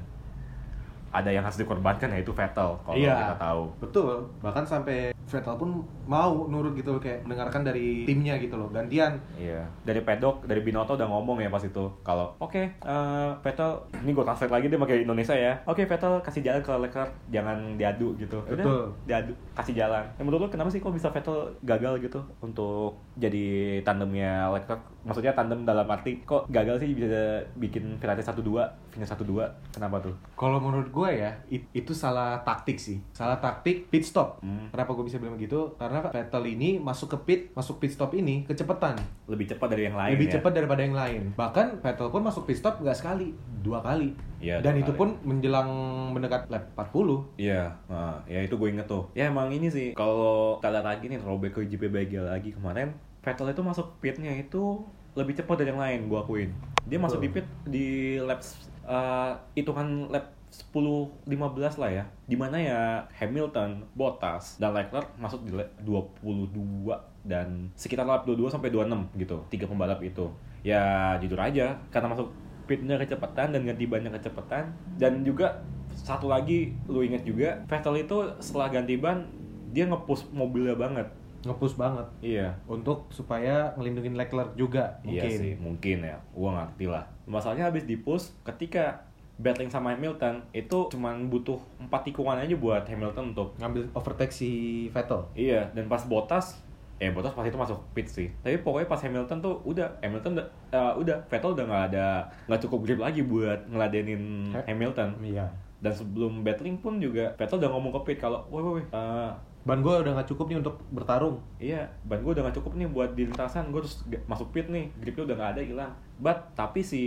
ada 1.11 1.27
yang 1.27 1.43
harus 1.43 1.59
dikorbankan 1.59 2.11
yaitu 2.11 2.31
Vettel 2.31 2.79
kalau 2.81 2.95
Iya. 2.95 3.15
kita 3.27 3.37
tahu 3.37 3.63
Betul, 3.79 4.13
bahkan 4.39 4.63
sampai 4.63 5.11
Vettel 5.25 5.55
pun 5.55 5.71
mau 6.05 6.47
nurut 6.47 6.75
gitu 6.75 6.91
loh, 6.91 6.99
kayak 6.99 7.23
mendengarkan 7.23 7.63
dari 7.63 8.03
timnya 8.03 8.35
gitu 8.37 8.55
loh, 8.55 8.67
gantian. 8.69 9.15
Iya, 9.33 9.63
dari 9.81 10.03
pedok, 10.03 10.43
dari 10.43 10.59
Binotto 10.61 10.95
udah 10.95 11.07
ngomong 11.07 11.39
ya 11.39 11.47
pas 11.47 11.63
itu 11.63 11.87
kalau 12.01 12.35
oke 12.37 12.59
eh, 12.59 13.31
Vettel 13.41 13.71
ini 14.01 14.11
gue 14.11 14.25
translate 14.25 14.51
lagi 14.51 14.67
deh 14.67 14.75
pakai 14.77 15.03
Indonesia 15.03 15.31
ya. 15.33 15.55
Oke 15.65 15.87
Vettel 15.87 16.19
kasih 16.21 16.43
jalan 16.43 16.59
ke 16.61 16.73
Leclerc, 16.73 17.11
jangan 17.29 17.57
diadu 17.77 18.15
gitu. 18.17 18.43
Udah, 18.45 18.59
Betul. 18.59 18.83
diadu, 19.05 19.31
kasih 19.53 19.75
jalan. 19.77 20.03
Yang 20.15 20.25
menurut 20.25 20.41
lo 20.41 20.49
kenapa 20.49 20.69
sih 20.69 20.79
kok 20.79 20.91
bisa 20.91 21.09
Vettel 21.09 21.39
gagal 21.63 21.95
gitu 22.01 22.19
untuk 22.41 22.99
jadi 23.15 23.47
tandemnya 23.81 24.51
Leclerc? 24.51 24.83
Maksudnya 25.03 25.33
tandem 25.33 25.63
dalam 25.63 25.85
arti 25.85 26.21
kok 26.21 26.45
gagal 26.47 26.79
sih 26.79 26.93
bisa 26.93 27.09
bikin 27.55 27.97
Ferrari 27.97 28.21
1-2, 28.21 28.45
finish 28.89 29.09
1-2. 29.09 29.49
Kenapa 29.71 29.97
tuh? 29.99 30.13
Kalau 30.35 30.59
menurut 30.59 30.89
gue 30.89 31.09
ya, 31.17 31.31
it- 31.47 31.69
itu 31.73 31.91
salah 31.91 32.41
taktik 32.41 32.77
sih. 32.77 33.01
Salah 33.11 33.37
taktik 33.37 33.89
pit 33.89 34.03
stop. 34.03 34.41
Hmm. 34.41 34.69
Kenapa 34.69 34.93
gue 34.93 35.05
bisa 35.05 35.17
bilang 35.17 35.35
begitu? 35.35 35.73
Karena 35.75 36.05
Vettel 36.05 36.45
ini 36.47 36.77
masuk 36.77 37.11
ke 37.11 37.19
pit, 37.25 37.41
masuk 37.53 37.79
pit 37.79 37.91
stop 37.91 38.13
ini 38.13 38.45
kecepatan. 38.45 38.97
Lebih 39.25 39.49
cepat 39.49 39.69
dari 39.69 39.87
yang 39.87 39.97
lain 39.97 40.13
lebih 40.13 40.29
ya? 40.29 40.33
cepat 40.37 40.53
daripada 40.53 40.81
yang 40.81 40.93
lain. 40.93 41.23
Bahkan 41.33 41.81
Vettel 41.81 42.09
pun 42.09 42.21
masuk 42.21 42.45
pit 42.45 42.57
stop 42.57 42.79
nggak 42.79 42.95
sekali, 42.95 43.33
dua 43.61 43.81
kali. 43.81 44.13
Iya, 44.41 44.61
Dan 44.61 44.77
dua 44.77 44.83
itu 44.83 44.93
kali. 44.93 45.01
pun 45.01 45.09
menjelang 45.23 45.69
mendekat 46.11 46.49
lap 46.49 46.65
40. 46.75 47.29
Iya, 47.37 47.73
nah, 47.87 48.17
ya 48.25 48.41
itu 48.41 48.57
gue 48.57 48.69
inget 48.69 48.85
tuh. 48.85 49.05
Ya 49.13 49.29
emang 49.29 49.49
ini 49.49 49.69
sih, 49.69 49.93
kalau 49.93 50.57
lihat 50.59 50.81
lagi 50.81 51.07
nih, 51.07 51.21
throwback 51.21 51.53
ke 51.55 51.67
GP 51.67 51.89
Belgia 51.89 52.23
lagi 52.23 52.51
kemarin, 52.51 52.97
Vettel 53.21 53.53
itu 53.53 53.63
masuk 53.63 53.87
pitnya 54.01 54.33
itu 54.33 54.81
lebih 55.13 55.37
cepat 55.37 55.61
dari 55.61 55.75
yang 55.75 55.83
lain, 55.83 56.01
gue 56.09 56.19
akuin. 56.19 56.51
Dia 56.89 56.97
masuk 56.97 57.21
di 57.21 57.29
pit 57.29 57.47
di 57.67 58.17
lap, 58.23 58.41
uh, 58.87 59.37
hitungan 59.53 60.09
lap 60.09 60.33
10-15 60.51 61.77
lah 61.83 61.91
ya. 61.91 62.05
Di 62.27 62.37
mana 62.39 62.57
ya 62.57 62.81
Hamilton, 63.19 63.85
Bottas, 63.93 64.57
dan 64.57 64.73
Leclerc 64.73 65.13
masuk 65.19 65.45
di 65.45 65.53
lap 65.53 65.71
22 65.83 66.95
dan 67.27 67.69
sekitar 67.77 68.09
lap 68.09 68.25
22 68.25 68.49
sampai 68.55 68.73
26 68.73 69.21
gitu. 69.21 69.37
Tiga 69.53 69.67
pembalap 69.69 70.01
itu. 70.01 70.31
Ya 70.65 71.15
jujur 71.21 71.37
aja, 71.37 71.77
karena 71.93 72.09
masuk 72.15 72.33
pitnya 72.71 72.95
kecepatan 73.03 73.51
dan 73.51 73.67
ganti 73.67 73.85
bannya 73.91 74.15
kecepatan 74.15 74.71
dan 74.95 75.27
juga 75.27 75.59
satu 75.91 76.31
lagi 76.31 76.71
lu 76.87 77.03
inget 77.03 77.27
juga 77.27 77.59
Vettel 77.67 78.07
itu 78.07 78.31
setelah 78.39 78.71
ganti 78.71 78.95
ban 78.95 79.27
dia 79.75 79.91
ngepush 79.91 80.31
mobilnya 80.31 80.79
banget 80.79 81.11
Ngepush 81.43 81.75
banget. 81.75 82.07
iya 82.21 82.53
Untuk 82.65 83.09
supaya 83.09 83.73
ngelindungin 83.75 84.13
Leclerc 84.13 84.53
juga 84.55 85.01
mungkin. 85.01 85.25
iya 85.25 85.33
sih 85.33 85.53
mungkin 85.55 86.03
ya 86.03 86.21
gua 86.31 86.51
ngerti 86.59 86.85
lah 86.87 87.05
masalahnya 87.25 87.67
habis 87.67 87.83
di 87.83 87.97
push 87.97 88.35
ketika 88.43 89.07
battling 89.37 89.67
sama 89.67 89.91
Hamilton 89.91 90.45
itu 90.51 90.89
cuman 90.89 91.27
butuh 91.27 91.57
empat 91.79 92.05
tikungan 92.05 92.37
aja 92.37 92.53
buat 92.55 92.85
Hamilton 92.85 93.33
untuk 93.33 93.57
Ngambil 93.57 93.89
overtake 93.91 94.31
si 94.31 94.51
Vettel. 94.91 95.25
iya 95.33 95.65
dan 95.71 95.87
pas 95.87 96.05
Bottas 96.05 96.61
eh 96.97 97.09
Bottas 97.09 97.33
pas 97.33 97.43
itu 97.43 97.57
masuk 97.57 97.81
pit 97.91 98.05
sih 98.05 98.29
tapi 98.39 98.61
pokoknya 98.61 98.85
pas 98.87 99.01
Hamilton 99.01 99.41
tuh 99.41 99.57
udah 99.65 99.89
Hamilton 99.99 100.37
udah, 100.37 100.47
eh, 100.69 100.93
udah 100.95 101.17
Vettel 101.25 101.55
udah 101.55 101.65
nggak 101.65 101.85
ada 101.89 102.09
nggak 102.45 102.61
cukup 102.61 102.79
grip 102.83 103.01
lagi 103.01 103.23
buat 103.23 103.65
ngeladenin 103.65 104.53
Ha- 104.53 104.67
Hamilton 104.67 105.17
Iya. 105.25 105.49
dan 105.79 105.93
sebelum 105.95 106.45
battling 106.45 106.77
pun 106.77 107.01
juga 107.01 107.33
Vettel 107.35 107.57
udah 107.57 107.71
ngomong 107.71 107.97
ke 107.97 108.01
pit 108.05 108.19
kalau 108.21 108.45
woi 108.47 108.61
woi 108.61 108.73
woi, 108.75 108.85
eh, 108.87 109.31
Ban 109.61 109.85
gue 109.85 109.93
udah 109.93 110.13
nggak 110.17 110.29
cukup 110.33 110.49
nih 110.49 110.59
untuk 110.65 110.81
bertarung. 110.89 111.37
iya 111.61 111.85
ban 112.09 112.25
gue 112.25 112.33
udah 112.33 112.49
gak 112.49 112.57
cukup 112.57 112.81
nih 112.81 112.89
buat 112.89 113.13
di 113.13 113.29
lintasan 113.29 113.69
gue 113.69 113.81
terus 113.85 114.01
masuk 114.25 114.49
pit 114.57 114.67
nih 114.73 114.89
gripnya 114.97 115.29
udah 115.29 115.37
gak 115.37 115.51
ada 115.59 115.63
hilang 115.63 115.93
but 116.17 116.39
tapi 116.57 116.81
si 116.81 117.03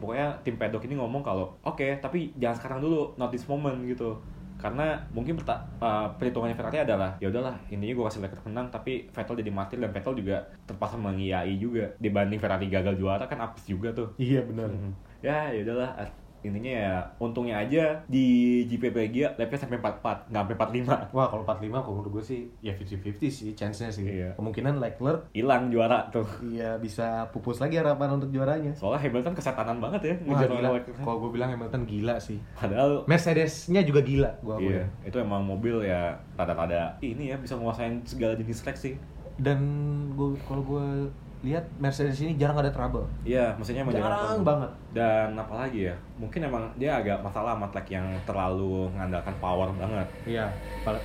pokoknya 0.00 0.40
tim 0.40 0.56
pedok 0.56 0.88
ini 0.88 0.96
ngomong 0.96 1.20
kalau 1.20 1.52
oke 1.60 1.84
tapi 2.00 2.32
jangan 2.40 2.56
sekarang 2.56 2.78
dulu 2.80 3.12
not 3.20 3.28
this 3.28 3.44
moment 3.44 3.76
gitu 3.84 4.16
karena 4.62 4.94
mungkin 5.10 5.34
uh, 5.42 6.06
perhitungannya 6.14 6.54
Ferrari 6.54 6.86
adalah 6.86 7.18
ya 7.18 7.26
udahlah 7.34 7.58
intinya 7.66 7.98
gue 7.98 8.04
kasih 8.06 8.22
Leclerc 8.22 8.46
menang 8.46 8.70
tapi 8.70 9.10
Vettel 9.10 9.34
jadi 9.42 9.50
mati 9.50 9.74
dan 9.74 9.90
Vettel 9.90 10.14
juga 10.14 10.38
terpaksa 10.62 10.94
mengiyai 10.94 11.58
juga 11.58 11.90
dibanding 11.98 12.38
Ferrari 12.38 12.70
gagal 12.70 12.94
juara 12.94 13.26
kan 13.26 13.42
apes 13.42 13.66
juga 13.66 13.90
tuh 13.90 14.14
Iya 14.22 14.46
benar. 14.46 14.70
Hmm. 14.70 14.94
ya 15.18 15.50
ya 15.50 15.66
udahlah 15.66 15.90
intinya 16.42 16.72
ya 16.74 16.94
untungnya 17.16 17.62
aja 17.62 18.02
di 18.06 18.26
GP 18.66 18.90
Belgia 18.90 19.30
lapnya 19.38 19.58
sampai 19.58 19.78
44 19.78 20.28
nggak 20.28 20.42
sampai 20.42 20.56
45 20.82 21.14
Wah 21.14 21.26
kalau 21.30 21.42
45 21.46 21.70
kalau 21.72 21.94
menurut 21.96 22.10
gue 22.18 22.24
sih 22.26 22.40
ya 22.58 22.74
50-50 22.74 23.30
sih 23.30 23.48
chance-nya 23.54 23.88
sih. 23.88 24.04
Iya. 24.04 24.34
Kemungkinan 24.34 24.82
Leclerc 24.82 25.30
hilang 25.30 25.70
juara 25.70 26.10
tuh 26.10 26.26
iya 26.44 26.74
bisa 26.76 27.30
pupus 27.30 27.58
lagi 27.58 27.78
harapan 27.78 28.18
untuk 28.18 28.28
juaranya. 28.28 28.74
soalnya 28.74 29.06
Hamilton 29.06 29.34
kesetanan 29.34 29.78
banget 29.78 30.02
ya 30.02 30.14
Wah 30.26 30.42
gila. 30.42 30.68
Kalau 30.82 31.18
gue 31.22 31.30
bilang 31.32 31.50
Hamilton 31.54 31.82
gila 31.86 32.18
sih. 32.18 32.38
padahal 32.54 33.06
Mercedes-nya 33.06 33.82
juga 33.82 34.02
gila 34.02 34.30
gua 34.42 34.58
akuin. 34.58 34.74
iya 34.74 34.84
itu 35.06 35.16
emang 35.16 35.42
mobil 35.42 35.82
ya 35.82 36.18
rada-rada 36.34 36.98
ini 37.00 37.30
ya 37.30 37.36
bisa 37.38 37.54
menguasain 37.54 38.02
segala 38.02 38.34
jenis 38.34 38.60
track 38.60 38.76
sih 38.76 38.94
Dan 39.32 39.58
gue 40.12 40.36
kalau 40.44 40.60
gue 40.60 40.86
lihat 41.42 41.66
Mercedes 41.76 42.18
ini 42.18 42.34
jarang 42.34 42.54
ada 42.54 42.70
trouble. 42.70 43.02
iya 43.22 43.50
maksudnya 43.52 43.82
Jarang 43.84 44.40
banget. 44.40 44.70
dan 44.94 45.34
apalagi 45.34 45.90
ya 45.90 45.94
mungkin 46.14 46.38
emang 46.40 46.70
dia 46.74 46.94
agak 46.94 47.18
masalah 47.18 47.58
sama 47.58 47.66
track 47.68 47.90
yang 47.90 48.06
terlalu 48.22 48.86
mengandalkan 48.88 49.34
power 49.36 49.68
banget 49.74 50.06
Iya, 50.22 50.46
apal- 50.80 51.02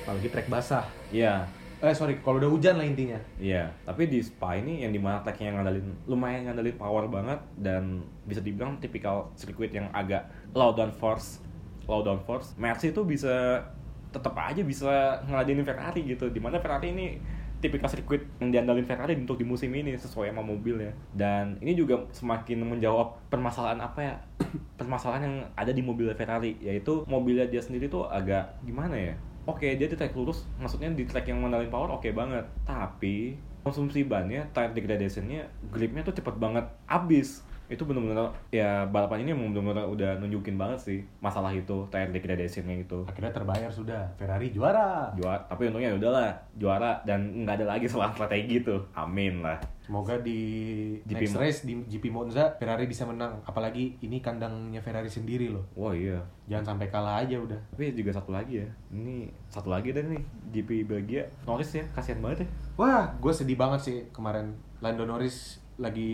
apalagi 0.00 0.28
track 0.28 0.46
basah. 0.46 0.86
iya 1.10 1.42
Eh 1.80 1.96
sorry, 1.96 2.20
kalau 2.20 2.36
udah 2.36 2.52
hujan 2.52 2.76
lah 2.76 2.84
intinya. 2.84 3.16
Iya, 3.40 3.72
tapi 3.88 4.04
di 4.04 4.20
Spa 4.20 4.52
ini 4.52 4.84
yang 4.84 4.92
di 4.92 5.00
mana 5.00 5.24
tracknya 5.24 5.48
yang 5.48 5.56
ngandalin 5.56 5.88
lumayan 6.04 6.44
ngandalin 6.44 6.76
power 6.76 7.08
banget 7.08 7.40
dan 7.56 8.04
bisa 8.22 8.44
dibilang 8.44 8.76
tipikal 8.76 9.32
sirkuit 9.32 9.72
yang 9.72 9.88
agak 9.90 10.28
low 10.52 10.76
downforce, 10.76 11.40
low 11.88 12.04
downforce. 12.04 12.52
Mercy 12.54 12.92
itu 12.92 13.00
bisa 13.00 13.64
tetap 14.12 14.36
aja 14.36 14.60
bisa 14.60 14.92
ngeladenin 15.24 15.64
Ferrari 15.64 16.04
gitu. 16.04 16.28
Di 16.28 16.36
mana 16.36 16.60
Ferrari 16.60 16.92
ini 16.92 17.16
tipikal 17.60 17.86
sirkuit 17.86 18.24
yang 18.40 18.50
diandalin 18.50 18.84
Ferrari 18.88 19.14
untuk 19.14 19.36
di 19.36 19.44
musim 19.44 19.70
ini 19.76 19.94
sesuai 19.94 20.32
sama 20.32 20.40
mobilnya. 20.40 20.90
Dan 21.12 21.60
ini 21.60 21.76
juga 21.76 22.00
semakin 22.10 22.64
menjawab 22.64 23.28
permasalahan 23.28 23.78
apa 23.84 24.00
ya? 24.00 24.14
permasalahan 24.80 25.22
yang 25.28 25.36
ada 25.54 25.70
di 25.70 25.84
mobil 25.84 26.08
Ferrari 26.16 26.56
yaitu 26.58 27.04
mobilnya 27.06 27.46
dia 27.46 27.60
sendiri 27.60 27.92
tuh 27.92 28.08
agak 28.08 28.58
gimana 28.64 28.96
ya? 28.96 29.14
Oke, 29.48 29.76
dia 29.76 29.88
di 29.88 29.96
track 29.96 30.12
lurus, 30.16 30.44
maksudnya 30.60 30.92
di 30.92 31.08
track 31.08 31.32
yang 31.32 31.40
mengandalkan 31.40 31.72
power 31.72 31.90
oke 31.96 32.08
banget. 32.12 32.44
Tapi 32.68 33.36
konsumsi 33.60 34.04
bannya, 34.04 34.48
tire 34.52 34.72
degradation-nya, 34.72 35.48
gripnya 35.72 36.04
tuh 36.04 36.16
cepet 36.16 36.36
banget 36.36 36.64
habis. 36.88 37.44
Itu 37.70 37.86
bener-bener 37.86 38.28
ya 38.50 38.84
balapan 38.90 39.22
ini 39.22 39.30
emang 39.32 39.54
bener-bener 39.54 39.86
udah 39.86 40.10
nunjukin 40.18 40.58
banget 40.58 40.78
sih 40.82 40.98
masalah 41.22 41.54
itu 41.54 41.86
tire 41.88 42.10
degradation-nya 42.10 42.82
itu. 42.82 43.06
Akhirnya 43.06 43.30
terbayar 43.30 43.70
sudah. 43.70 44.10
Ferrari 44.18 44.50
juara. 44.50 45.14
Juara, 45.14 45.38
tapi 45.46 45.70
untungnya 45.70 45.94
ya 45.94 45.96
udahlah 45.96 46.28
juara 46.58 46.98
dan 47.06 47.46
nggak 47.46 47.62
ada 47.62 47.66
lagi 47.78 47.86
soal 47.86 48.10
strategi 48.10 48.60
tuh. 48.66 48.82
Amin 48.92 49.40
lah. 49.40 49.56
Semoga 49.90 50.14
di 50.22 50.38
GP 51.02 51.18
next 51.26 51.34
race 51.34 51.60
di 51.66 51.74
GP 51.82 52.14
Monza 52.14 52.54
Ferrari 52.58 52.86
bisa 52.86 53.02
menang. 53.06 53.42
Apalagi 53.42 53.98
ini 54.06 54.22
kandangnya 54.22 54.78
Ferrari 54.78 55.10
sendiri 55.10 55.50
loh. 55.50 55.66
Wah 55.74 55.90
iya. 55.90 56.22
Jangan 56.46 56.74
sampai 56.74 56.86
kalah 56.90 57.22
aja 57.26 57.34
udah. 57.38 57.58
Tapi 57.74 57.94
juga 57.98 58.14
satu 58.14 58.30
lagi 58.30 58.62
ya. 58.62 58.68
Ini 58.94 59.30
satu 59.50 59.66
lagi 59.66 59.90
deh 59.90 60.06
nih 60.06 60.22
GP 60.54 60.86
Belgia. 60.86 61.26
Norris 61.42 61.74
ya, 61.74 61.82
kasihan 61.90 62.22
banget 62.22 62.46
ya. 62.46 62.48
Wah, 62.78 63.10
gue 63.18 63.32
sedih 63.34 63.58
banget 63.58 63.80
sih 63.82 63.98
kemarin 64.14 64.54
Lando 64.78 65.04
Norris 65.04 65.58
lagi 65.80 66.12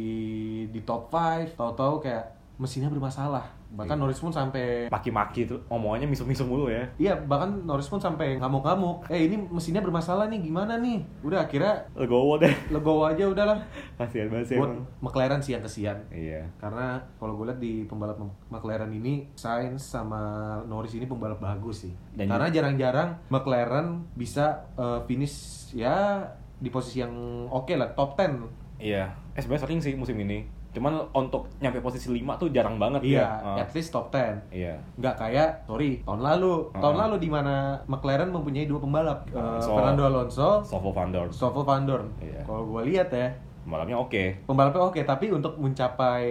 di 0.66 0.80
top 0.80 1.10
5, 1.10 1.52
tahu-tahu 1.52 1.98
kayak 2.00 2.24
mesinnya 2.56 2.88
bermasalah. 2.88 3.52
Bahkan 3.66 3.92
Iya. 3.92 4.00
Norris 4.00 4.16
pun 4.16 4.30
sampai 4.30 4.86
Maki-maki 4.88 5.44
tuh, 5.44 5.60
omongannya 5.68 6.06
misu-misu 6.06 6.46
mulu 6.46 6.70
ya. 6.70 6.86
Iya, 6.96 7.18
bahkan 7.20 7.66
Norris 7.66 7.84
pun 7.84 7.98
sampai 7.98 8.38
ngamuk-ngamuk. 8.38 9.04
Eh, 9.10 9.26
ini 9.26 9.36
mesinnya 9.42 9.82
bermasalah 9.82 10.30
nih, 10.30 10.40
gimana 10.40 10.78
nih? 10.78 11.02
Udah 11.20 11.44
akhirnya 11.44 11.84
Legowo 11.92 12.38
deh. 12.38 12.48
legowo 12.70 13.04
aja 13.04 13.26
udahlah. 13.26 13.58
Kasihan 13.98 14.30
banget 14.30 14.46
sih 14.48 14.56
Buat. 14.56 14.80
McLaren 15.02 15.42
sih 15.42 15.52
yang 15.52 15.60
kesian. 15.60 15.98
Iya. 16.08 16.48
Karena 16.56 16.96
kalau 17.18 17.36
gue 17.36 17.50
lihat 17.50 17.60
di 17.60 17.84
pembalap 17.84 18.16
McLaren 18.48 18.88
ini 18.88 19.28
Sainz 19.34 19.82
sama 19.84 20.22
Norris 20.64 20.94
ini 20.94 21.04
pembalap 21.04 21.42
bagus 21.42 21.84
sih. 21.84 21.92
Dan- 22.14 22.30
Karena 22.30 22.48
jarang-jarang 22.48 23.28
McLaren 23.28 24.08
bisa 24.14 24.70
uh, 24.78 25.02
finish 25.04 25.36
ya 25.74 26.22
di 26.56 26.70
posisi 26.70 27.04
yang 27.04 27.12
oke 27.46 27.74
lah, 27.76 27.92
top 27.92 28.16
10. 28.16 28.65
Iya. 28.76 29.08
Eh 29.32 29.40
sebenarnya 29.40 29.64
sering 29.64 29.80
sih 29.80 29.92
musim 29.92 30.16
ini. 30.18 30.44
Cuman 30.70 30.92
untuk 31.10 31.48
nyampe 31.56 31.80
posisi 31.80 32.12
5 32.12 32.36
tuh 32.36 32.52
jarang 32.52 32.76
banget 32.76 33.00
Iya, 33.00 33.24
ya. 33.56 33.64
at 33.64 33.72
least 33.72 33.88
top 33.90 34.12
10. 34.12 34.44
Iya. 34.50 34.76
Nggak 34.94 35.16
kayak, 35.16 35.48
sorry, 35.64 36.04
tahun 36.04 36.20
lalu. 36.20 36.68
Uh-uh. 36.68 36.76
Tahun 36.76 36.96
lalu 36.98 37.16
di 37.16 37.30
mana 37.32 37.54
McLaren 37.86 38.28
mempunyai 38.28 38.64
dua 38.64 38.76
pembalap. 38.76 39.24
Uh. 39.32 39.56
Fernando 39.58 40.04
Alonso, 40.04 40.60
Stoffel 40.60 40.92
van 40.92 41.08
Dorn. 41.08 41.32
Stoffel 41.32 41.64
Van 41.64 41.82
Dorn. 41.82 42.06
Iya. 42.20 42.44
Kalau 42.44 42.68
gue 42.68 42.82
lihat 42.86 43.08
ya, 43.08 43.32
Malamnya 43.64 43.96
oke. 43.96 44.44
pembalapnya 44.44 44.84
oke, 44.84 45.00
tapi 45.02 45.32
untuk 45.32 45.56
mencapai 45.56 46.28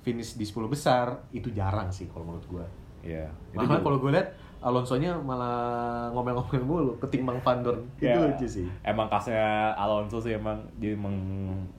finish 0.00 0.32
di 0.34 0.46
10 0.46 0.64
besar, 0.64 1.26
itu 1.28 1.50
jarang 1.50 1.90
sih 1.90 2.06
kalau 2.06 2.24
menurut 2.24 2.46
gue. 2.46 2.64
Iya. 3.04 3.26
Malah 3.52 3.68
juga- 3.68 3.82
kalau 3.82 3.98
gue 3.98 4.10
lihat 4.12 4.28
Alonso-nya 4.64 5.20
malah 5.20 6.08
ngomel-ngomel 6.16 6.64
mulu 6.64 6.92
ketimbang 6.96 7.36
Van 7.44 7.60
Dorn. 7.60 7.84
Ya, 8.00 8.16
Itu 8.16 8.20
lucu 8.32 8.46
sih. 8.48 8.66
Emang 8.80 9.12
khasnya 9.12 9.76
Alonso 9.76 10.24
sih 10.24 10.32
emang 10.32 10.56
dia 10.80 10.96
emang 10.96 11.12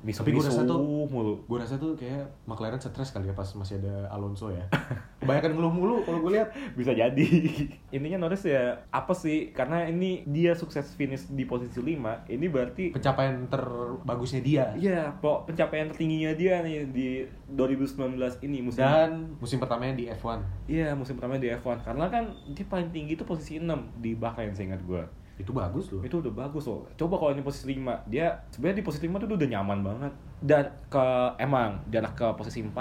misu 0.06 0.22
Tapi 0.22 0.38
gue 0.38 0.46
rasa 0.46 0.62
tuh 0.70 1.10
mulu. 1.10 1.42
Gue 1.50 1.58
rasa 1.58 1.82
tuh 1.82 1.98
kayak 1.98 2.30
McLaren 2.46 2.78
stres 2.78 3.10
kali 3.10 3.26
ya 3.26 3.34
pas 3.34 3.50
masih 3.58 3.82
ada 3.82 4.14
Alonso 4.14 4.54
ya. 4.54 4.70
Kebanyakan 5.26 5.58
ngeluh 5.58 5.74
mulu 5.74 5.96
kalau 6.06 6.22
gue 6.22 6.38
lihat. 6.38 6.54
Bisa 6.80 6.94
jadi. 6.94 7.26
Intinya 7.96 8.30
Norris 8.30 8.46
ya 8.46 8.86
apa 8.94 9.18
sih? 9.18 9.50
Karena 9.50 9.90
ini 9.90 10.22
dia 10.30 10.54
sukses 10.54 10.94
finish 10.94 11.26
di 11.34 11.50
posisi 11.50 11.82
5, 11.82 12.30
ini 12.30 12.46
berarti 12.46 12.94
Pencapaian 12.94 13.50
terbagusnya 13.50 14.42
dia. 14.46 14.66
Iya, 14.78 15.10
pok 15.18 15.50
pencapaian 15.50 15.90
tertingginya 15.90 16.38
dia 16.38 16.62
nih 16.62 16.86
di 16.94 17.08
2019 17.50 18.18
ini 18.46 18.62
musim 18.62 18.82
Dan 18.86 19.34
musim 19.42 19.58
pertamanya 19.58 19.98
di 19.98 20.06
F1. 20.06 20.40
Iya, 20.70 20.94
musim 20.94 21.18
pertama 21.18 21.42
di 21.42 21.50
F1 21.50 21.82
karena 21.82 22.06
kan 22.14 22.30
dia 22.54 22.66
paling 22.76 22.92
tinggi 22.92 23.16
itu 23.16 23.24
posisi 23.24 23.56
6 23.64 24.04
di 24.04 24.20
Bahrain 24.20 24.52
seingat 24.52 24.84
gue. 24.84 25.00
Itu 25.40 25.56
bagus 25.56 25.88
loh. 25.96 26.04
Itu 26.04 26.20
udah 26.20 26.34
bagus 26.36 26.68
loh. 26.68 26.84
Coba 27.00 27.16
kalau 27.16 27.32
ini 27.32 27.40
posisi 27.40 27.72
5, 27.72 28.12
dia 28.12 28.36
sebenarnya 28.52 28.84
di 28.84 28.86
posisi 28.86 29.08
5 29.08 29.16
tuh 29.24 29.40
udah 29.40 29.50
nyaman 29.56 29.80
banget. 29.80 30.14
Dan 30.44 30.68
ke 30.92 31.06
emang 31.40 31.80
jarak 31.88 32.20
ke 32.20 32.28
posisi 32.36 32.60
4 32.60 32.74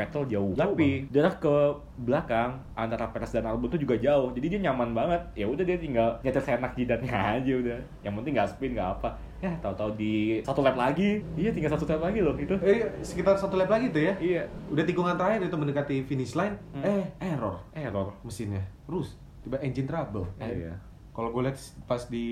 Vettel 0.00 0.24
jauh, 0.32 0.56
Jauh 0.56 0.72
tapi 0.72 1.04
jarak 1.12 1.36
ke 1.36 1.54
belakang 2.00 2.56
antara 2.72 3.12
Perez 3.12 3.28
dan 3.30 3.44
Albon 3.44 3.68
tuh 3.68 3.76
juga 3.76 4.00
jauh. 4.00 4.32
Jadi 4.32 4.56
dia 4.56 4.60
nyaman 4.64 4.96
banget. 4.96 5.20
Ya 5.36 5.44
udah 5.44 5.60
dia 5.60 5.76
tinggal 5.76 6.16
nyetir 6.24 6.40
senak 6.40 6.72
jidatnya 6.72 7.12
aja 7.36 7.52
udah. 7.52 7.78
Yang 8.00 8.14
penting 8.16 8.32
nggak 8.32 8.48
spin 8.48 8.72
nggak 8.72 8.90
apa. 8.96 9.08
Ya 9.40 9.52
tahu-tahu 9.60 10.00
di 10.00 10.40
satu 10.40 10.64
lap 10.64 10.76
lagi. 10.76 11.20
Iya 11.36 11.52
tinggal 11.52 11.76
satu 11.76 11.84
lap 11.84 12.00
lagi 12.00 12.24
loh 12.24 12.32
itu. 12.40 12.56
Eh, 12.64 12.88
sekitar 13.04 13.36
satu 13.36 13.60
lap 13.60 13.68
lagi 13.68 13.92
tuh 13.92 14.00
ya. 14.00 14.14
Iya. 14.16 14.42
Udah 14.72 14.84
tikungan 14.84 15.20
terakhir 15.20 15.44
itu 15.44 15.56
mendekati 15.60 15.96
finish 16.08 16.32
line. 16.32 16.56
Hmm. 16.72 16.84
Eh, 16.84 17.04
error 17.20 17.60
Error. 17.76 18.16
mesinnya. 18.24 18.64
Terus 18.88 19.20
tiba 19.44 19.60
engine 19.60 19.84
trouble. 19.84 20.24
Eh, 20.40 20.64
Iya. 20.64 20.74
Kalau 21.10 21.28
gue 21.34 21.42
lihat 21.44 21.58
pas 21.84 22.00
di 22.06 22.26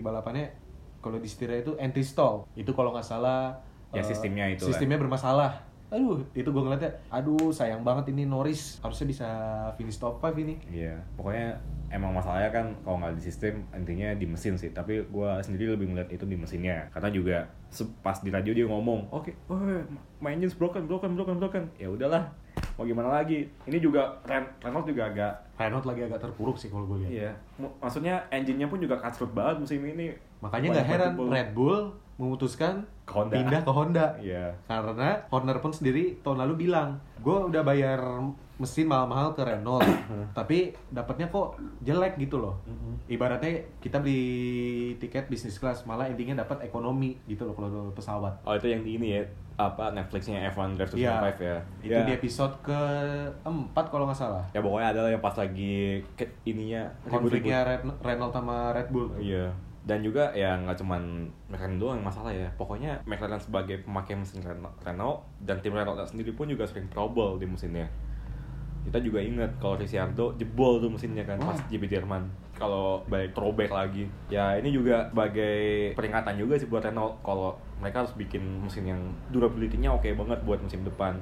balapannya, 0.00 0.48
kalau 1.00 1.20
di 1.20 1.28
setirnya 1.28 1.60
itu 1.60 1.72
anti 1.76 2.00
stall. 2.00 2.48
Itu 2.56 2.72
kalau 2.72 2.92
nggak 2.92 3.04
salah. 3.04 3.52
Ya, 3.90 4.00
eh, 4.00 4.06
sistemnya 4.06 4.46
itu 4.46 4.64
lah. 4.64 4.70
Sistemnya 4.70 4.96
bermasalah. 4.96 5.52
Aduh, 5.90 6.22
itu 6.38 6.46
gue 6.46 6.62
ngeliatnya. 6.62 6.90
Aduh, 7.10 7.50
sayang 7.50 7.82
banget 7.82 8.14
ini 8.14 8.22
Norris. 8.22 8.78
Harusnya 8.78 9.06
bisa 9.10 9.28
finish 9.74 9.98
top 9.98 10.22
5 10.22 10.38
ini. 10.38 10.54
Iya, 10.70 10.94
pokoknya 11.18 11.58
emang 11.90 12.14
masalahnya 12.14 12.50
kan 12.54 12.66
kalau 12.86 13.02
nggak 13.02 13.18
di 13.18 13.22
sistem 13.26 13.66
intinya 13.74 14.14
di 14.14 14.26
mesin 14.30 14.54
sih. 14.54 14.70
Tapi 14.70 15.02
gua 15.10 15.42
sendiri 15.42 15.74
lebih 15.74 15.90
ngeliat 15.90 16.10
itu 16.14 16.22
di 16.22 16.38
mesinnya. 16.38 16.86
Karena 16.94 17.10
juga 17.10 17.38
pas 18.06 18.18
di 18.22 18.30
radio 18.30 18.54
dia 18.54 18.66
ngomong, 18.70 19.10
oke, 19.10 19.30
oh, 19.50 19.58
my 20.22 20.30
engine's 20.30 20.54
broken, 20.54 20.86
broken, 20.86 21.18
broken, 21.18 21.42
broken. 21.42 21.64
Ya 21.78 21.90
udahlah, 21.90 22.30
mau 22.78 22.86
gimana 22.86 23.10
lagi? 23.10 23.50
Ini 23.66 23.78
juga 23.82 24.18
Ren 24.26 24.46
Renault 24.62 24.86
juga 24.86 25.10
agak, 25.10 25.58
Renault 25.58 25.86
lagi 25.86 26.02
agak 26.06 26.22
terpuruk 26.22 26.58
sih 26.58 26.70
kalau 26.70 26.86
gue 26.86 27.06
lihat. 27.06 27.10
iya, 27.10 27.30
maksudnya 27.82 28.22
engine-nya 28.30 28.70
pun 28.70 28.78
juga 28.78 28.98
cutthroat 28.98 29.34
banget 29.34 29.56
musim 29.62 29.82
ini. 29.86 30.14
Makanya 30.38 30.66
nggak 30.78 30.86
heran 30.86 31.12
Red 31.30 31.50
Bull 31.54 31.94
memutuskan 32.20 32.84
Ke 33.02 33.16
Honda. 33.16 33.34
pindah 33.34 33.60
ke 33.60 33.72
Honda. 33.72 34.06
Iya, 34.16 34.52
Karena 34.64 35.18
Horner 35.26 35.58
pun 35.58 35.70
sendiri 35.70 36.20
tahun 36.20 36.38
lalu 36.38 36.68
bilang, 36.68 36.94
gue 37.18 37.36
udah 37.48 37.60
bayar 37.60 37.98
mesin 38.54 38.84
mahal-mahal 38.84 39.32
ke 39.32 39.40
Renault, 39.40 39.80
tapi 40.36 40.70
dapatnya 40.86 41.26
kok 41.26 41.56
jelek 41.80 42.14
gitu 42.16 42.36
loh. 42.38 42.60
Ibaratnya 43.06 43.50
kita 43.80 43.98
beli 43.98 44.20
tiket 44.94 45.26
bisnis 45.26 45.56
kelas, 45.56 45.82
malah 45.82 46.04
intinya 46.04 46.38
dapat 46.38 46.62
ekonomi 46.62 47.16
gitu 47.24 47.42
loh 47.42 47.54
kalau 47.54 47.68
pesawat. 47.90 48.36
Oh 48.42 48.52
itu 48.52 48.68
yang 48.68 48.84
di 48.84 48.94
ini 48.94 49.08
ya, 49.10 49.24
apa 49.56 49.90
Netflixnya 49.90 50.44
F1 50.46 50.76
Drive 50.76 50.92
to 50.92 50.96
Iya, 50.96 51.08
Survive 51.16 51.40
ya? 51.40 51.56
itu 51.82 51.92
Ya. 51.94 52.04
di 52.04 52.12
episode 52.12 52.54
keempat 52.60 53.84
kalau 53.88 54.04
nggak 54.04 54.20
salah. 54.20 54.44
Ya 54.50 54.60
pokoknya 54.60 54.88
adalah 54.90 55.08
yang 55.08 55.20
pas 55.20 55.34
lagi 55.34 56.04
ke, 56.12 56.28
ininya. 56.44 56.84
Konfliknya 57.06 57.64
Red- 57.64 57.98
Renault 57.98 58.30
sama 58.30 58.70
Red 58.70 58.88
Bull. 58.88 59.08
Iya. 59.16 59.48
Dan 59.80 60.04
juga 60.04 60.28
ya 60.36 60.60
nggak 60.60 60.76
cuman 60.76 61.24
McLaren 61.48 61.80
doang 61.80 61.96
yang 61.98 62.06
masalah 62.06 62.32
ya. 62.32 62.48
Pokoknya 62.54 63.00
McLaren 63.08 63.40
sebagai 63.40 63.80
pemakai 63.80 64.14
mesin 64.16 64.44
Renault, 64.84 65.24
dan 65.40 65.56
tim 65.64 65.72
Renault 65.72 66.04
sendiri 66.04 66.36
pun 66.36 66.46
juga 66.52 66.68
sering 66.68 66.86
trouble 66.92 67.40
di 67.40 67.48
mesinnya. 67.48 67.88
Kita 68.80 68.96
juga 69.00 69.20
ingat 69.20 69.60
kalau 69.60 69.76
Ricciardo 69.76 70.36
jebol 70.40 70.80
tuh 70.80 70.88
mesinnya 70.88 71.24
kan 71.24 71.36
pas. 71.40 71.56
GP 71.68 71.84
Jerman. 71.88 72.28
Kalau 72.56 73.04
balik 73.08 73.32
throwback 73.32 73.72
lagi. 73.72 74.08
Ya 74.28 74.56
ini 74.56 74.72
juga 74.72 75.08
sebagai 75.08 75.92
peringatan 75.96 76.36
juga 76.36 76.60
sih 76.60 76.68
buat 76.68 76.84
Renault 76.84 77.20
kalau 77.24 77.56
mereka 77.80 78.04
harus 78.04 78.12
bikin 78.16 78.40
mesin 78.60 78.84
yang 78.84 79.00
durability-nya 79.32 79.92
oke 79.92 80.08
banget 80.12 80.40
buat 80.44 80.60
musim 80.60 80.84
depan. 80.84 81.16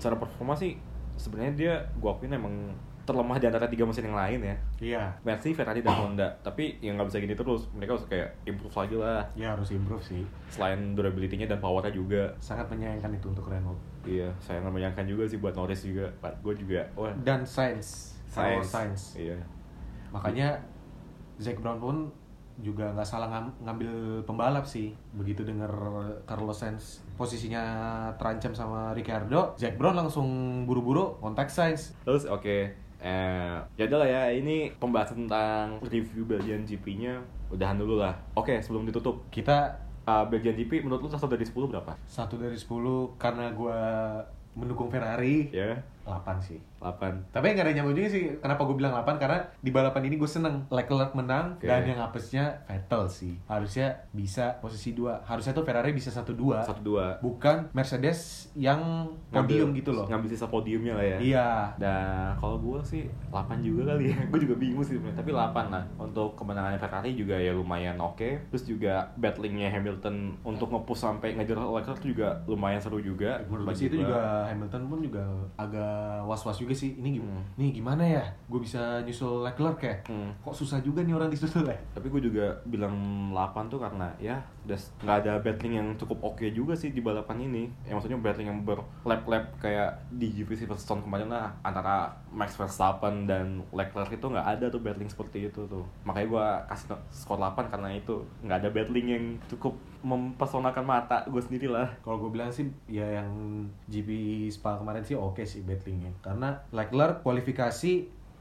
Secara 0.00 0.16
performa 0.16 0.56
sih 0.56 0.76
sebenarnya 1.20 1.52
dia 1.52 1.74
gue 2.00 2.08
akuin 2.08 2.32
emang 2.32 2.74
terlemah 3.04 3.36
di 3.36 3.44
antara 3.44 3.64
tiga 3.64 3.82
mesin 3.82 4.04
yang 4.04 4.16
lain 4.16 4.40
ya 4.42 4.56
Iya. 4.78 5.04
Mercy, 5.22 5.52
Ferrari, 5.52 5.80
dan 5.80 5.92
Honda 5.94 6.28
tapi 6.40 6.76
yang 6.78 6.94
nggak 6.94 7.08
bisa 7.08 7.18
gini 7.18 7.32
terus 7.32 7.68
mereka 7.70 7.94
harus 7.94 8.06
kayak 8.06 8.28
improve 8.42 8.72
lagi 8.74 8.96
lah 8.96 9.20
Ya 9.34 9.52
harus 9.52 9.68
improve 9.70 10.00
sih. 10.00 10.24
selain 10.48 10.92
durability-nya 10.92 11.44
dan 11.46 11.58
powernya 11.58 11.90
juga 11.90 12.32
Sangat 12.38 12.64
menyayangkan 12.66 13.12
itu 13.12 13.28
untuk 13.28 13.46
Renault. 13.46 13.76
iya 14.02 14.28
saya 14.38 14.60
nggak 14.60 14.74
menyangka 14.74 15.02
juga 15.02 15.24
sih 15.24 15.36
buat 15.36 15.52
Norris 15.52 15.80
juga 15.82 16.08
gue 16.40 16.54
juga 16.54 16.80
wah 16.94 17.12
Dan 17.16 17.44
Sainz. 17.44 18.16
Carlos 18.28 18.66
Sainz. 18.66 19.14
iya 19.14 19.36
Makanya 20.10 20.56
Zac 21.36 21.58
Brown 21.58 21.76
pun 21.76 21.96
juga 22.56 22.86
nggak 22.88 23.02
salah 23.04 23.26
ngam- 23.26 23.54
ngambil 23.60 23.90
pembalap 24.22 24.62
sih. 24.62 24.94
Begitu 25.10 25.42
dengar 25.42 25.66
Carlos 26.22 26.54
Sainz 26.54 27.02
posisinya 27.14 27.62
terancam 28.14 28.54
sama 28.54 28.90
Ricardo, 28.90 29.50
Zac 29.54 29.74
Brown 29.74 29.94
langsung 29.96 30.26
buru-buru 30.62 31.18
kontak 31.18 31.46
Sainz. 31.48 31.98
Terus 32.04 32.22
oke, 32.24 32.70
eh 33.00 33.56
ya 33.74 33.84
lah 33.90 34.06
ya 34.06 34.22
ini 34.30 34.70
pembahasan 34.76 35.26
tentang 35.26 35.78
review 35.86 36.24
Belgian 36.24 36.62
GP-nya 36.62 37.20
udahan 37.50 37.76
dulu 37.76 38.00
lah. 38.00 38.14
Oke, 38.34 38.58
sebelum 38.58 38.84
ditutup, 38.84 39.28
Kita 39.28 39.74
uh, 40.04 40.24
Belgian 40.26 40.56
GP 40.56 40.84
menurut 40.84 41.06
lu 41.06 41.10
satu 41.10 41.30
dari 41.30 41.44
10 41.44 41.54
berapa? 41.70 41.92
satu 42.04 42.36
dari 42.36 42.56
10 42.56 42.68
karena 43.16 43.50
gua 43.52 43.78
mendukung 44.54 44.86
Ferrari 44.86 45.50
Ya, 45.50 45.82
8 46.04 46.40
sih. 46.40 46.60
8. 46.84 47.32
Tapi 47.32 47.56
nggak 47.56 47.64
ada 47.64 47.72
nyambung 47.72 47.96
juga 47.96 48.08
sih. 48.12 48.36
Kenapa 48.38 48.68
gue 48.68 48.76
bilang 48.76 48.92
8? 48.92 49.16
Karena 49.16 49.40
di 49.64 49.72
balapan 49.72 50.04
ini 50.04 50.20
gue 50.20 50.28
seneng. 50.28 50.68
Leclerc 50.68 51.16
menang 51.16 51.56
Oke. 51.56 51.64
dan 51.64 51.88
yang 51.88 52.00
apesnya 52.04 52.60
Vettel 52.68 53.08
sih. 53.08 53.40
Harusnya 53.48 54.04
bisa 54.12 54.60
posisi 54.60 54.92
2. 54.92 55.24
Harusnya 55.24 55.56
tuh 55.56 55.64
Ferrari 55.64 55.96
bisa 55.96 56.12
1-2. 56.12 56.60
1 56.60 56.84
2. 56.84 57.24
Bukan 57.24 57.72
Mercedes 57.72 58.52
yang 58.52 59.08
podium 59.32 59.72
gitu 59.72 59.96
loh. 59.96 60.04
Ngambil 60.04 60.28
sisa 60.36 60.46
podiumnya 60.52 60.92
lah 60.92 61.06
ya. 61.16 61.18
Iya. 61.18 61.48
Dan 61.80 62.36
kalau 62.36 62.60
gue 62.60 62.78
sih 62.84 63.08
8 63.32 63.64
juga 63.64 63.96
kali 63.96 64.12
ya. 64.12 64.18
gue 64.30 64.40
juga 64.44 64.54
bingung 64.60 64.84
sih. 64.84 65.00
Tapi 65.00 65.32
8 65.32 65.72
lah. 65.72 65.84
Untuk 65.96 66.36
kemenangannya 66.36 66.76
Ferrari 66.76 67.16
juga 67.16 67.40
ya 67.40 67.56
lumayan 67.56 67.96
oke. 67.96 68.52
Terus 68.52 68.64
juga 68.68 69.08
battlingnya 69.16 69.72
Hamilton 69.72 70.36
untuk 70.44 70.68
nge-push 70.68 71.00
sampai 71.00 71.32
ngejar 71.32 71.56
Leclerc 71.64 71.98
itu 72.04 72.12
juga 72.12 72.44
lumayan 72.44 72.76
seru 72.76 73.00
juga. 73.00 73.40
Menurut 73.48 73.72
gue 73.72 73.88
itu 73.88 74.04
juga 74.04 74.44
Hamilton 74.52 74.82
pun 74.92 74.98
juga 75.00 75.22
agak 75.56 75.93
was-was 76.22 76.56
juga 76.56 76.72
sih. 76.72 76.94
Ini 76.94 77.08
gim- 77.12 77.24
Hmm. 77.24 77.44
nih 77.56 77.70
gimana 77.72 78.02
ya? 78.02 78.24
Gue 78.46 78.60
bisa 78.60 79.00
nyusul 79.00 79.42
Leclerc 79.42 79.78
ya? 79.80 79.94
Hmm. 80.06 80.30
Kok 80.40 80.54
susah 80.54 80.78
juga 80.78 81.00
nih 81.00 81.12
orang 81.12 81.28
disusul 81.28 81.64
ya? 81.64 81.76
tapi 81.90 82.06
gue 82.08 82.22
juga 82.22 82.46
bilang 82.64 82.94
8 83.30 83.66
tuh 83.66 83.78
karena 83.78 84.10
ya 84.16 84.36
nggak 84.66 85.16
ada 85.24 85.38
battling 85.40 85.76
yang 85.76 85.88
cukup 86.00 86.34
oke 86.34 86.44
juga 86.50 86.72
sih 86.74 86.90
di 86.90 87.04
balapan 87.04 87.44
ini. 87.44 87.68
Ya 87.84 87.92
maksudnya 87.94 88.16
battling 88.18 88.48
yang 88.48 88.60
berlap-lap 88.64 89.56
kayak 89.60 90.00
di 90.08 90.32
GP 90.32 90.64
Silverstone 90.64 91.04
kemarin 91.04 91.28
lah 91.30 91.52
antara 91.60 92.16
Max 92.32 92.56
Verstappen 92.56 93.28
dan 93.28 93.62
Leclerc 93.70 94.10
itu 94.10 94.26
nggak 94.26 94.48
ada 94.58 94.66
tuh 94.72 94.80
battling 94.80 95.08
seperti 95.08 95.52
itu 95.52 95.68
tuh. 95.68 95.84
Makanya 96.08 96.26
gue 96.28 96.46
kasih 96.72 96.86
skor 97.12 97.38
8 97.38 97.70
karena 97.70 97.88
itu 97.94 98.24
nggak 98.42 98.58
ada 98.64 98.68
battling 98.72 99.08
yang 99.08 99.24
cukup 99.52 99.76
mempesonakan 100.04 100.84
mata 100.84 101.24
gue 101.28 101.40
sendiri 101.40 101.68
lah. 101.68 101.88
Kalau 102.00 102.20
gue 102.20 102.30
bilang 102.32 102.52
sih 102.52 102.68
ya 102.88 103.22
yang 103.22 103.30
GP 103.88 104.48
Spa 104.52 104.80
kemarin 104.80 105.04
sih 105.04 105.16
oke 105.16 105.44
sih 105.44 105.60
battlingnya. 105.64 106.12
Karena 106.24 106.56
Leclerc 106.72 107.20
kualifikasi 107.20 107.92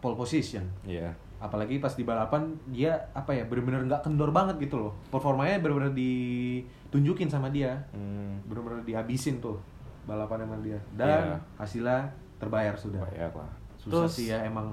pole 0.04 0.16
position. 0.20 0.68
Iya 0.84 1.16
apalagi 1.44 1.78
pas 1.78 1.92
di 1.92 2.02
balapan 2.02 2.56
dia 2.72 2.96
apa 3.12 3.30
ya 3.30 3.44
bener-bener 3.44 3.84
nggak 3.84 4.00
kendor 4.02 4.32
banget 4.32 4.56
gitu 4.58 4.80
loh. 4.80 4.94
Performanya 5.12 5.60
bener-bener 5.60 5.92
ditunjukin 5.92 7.28
sama 7.28 7.52
dia. 7.52 7.76
Hmm, 7.92 8.40
bener-bener 8.46 8.80
dihabisin 8.84 9.38
tuh 9.38 9.60
balapan 10.04 10.48
sama 10.48 10.56
dia. 10.60 10.80
Dan 10.94 11.36
Iya. 11.36 11.38
hasilnya 11.58 12.00
terbayar 12.40 12.72
sudah. 12.74 13.04
Bayar 13.04 13.32
lah. 13.34 13.52
Susah 13.76 14.08
Terus- 14.08 14.16
sih 14.16 14.32
ya 14.32 14.40
emang 14.40 14.72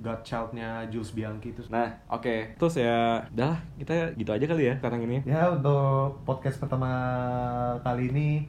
godchild-nya 0.00 0.88
Jules 0.88 1.12
Bianchi 1.12 1.52
itu 1.52 1.60
Nah, 1.68 1.92
oke. 2.08 2.56
Terus 2.56 2.74
ya, 2.78 3.20
dah 3.30 3.52
kita 3.76 4.16
gitu 4.16 4.32
aja 4.32 4.44
kali 4.46 4.64
ya 4.64 4.74
sekarang 4.74 5.04
ini. 5.04 5.20
ya 5.22 5.52
untuk 5.52 6.24
podcast 6.24 6.56
pertama 6.56 6.88
kali 7.82 8.08
ini 8.08 8.48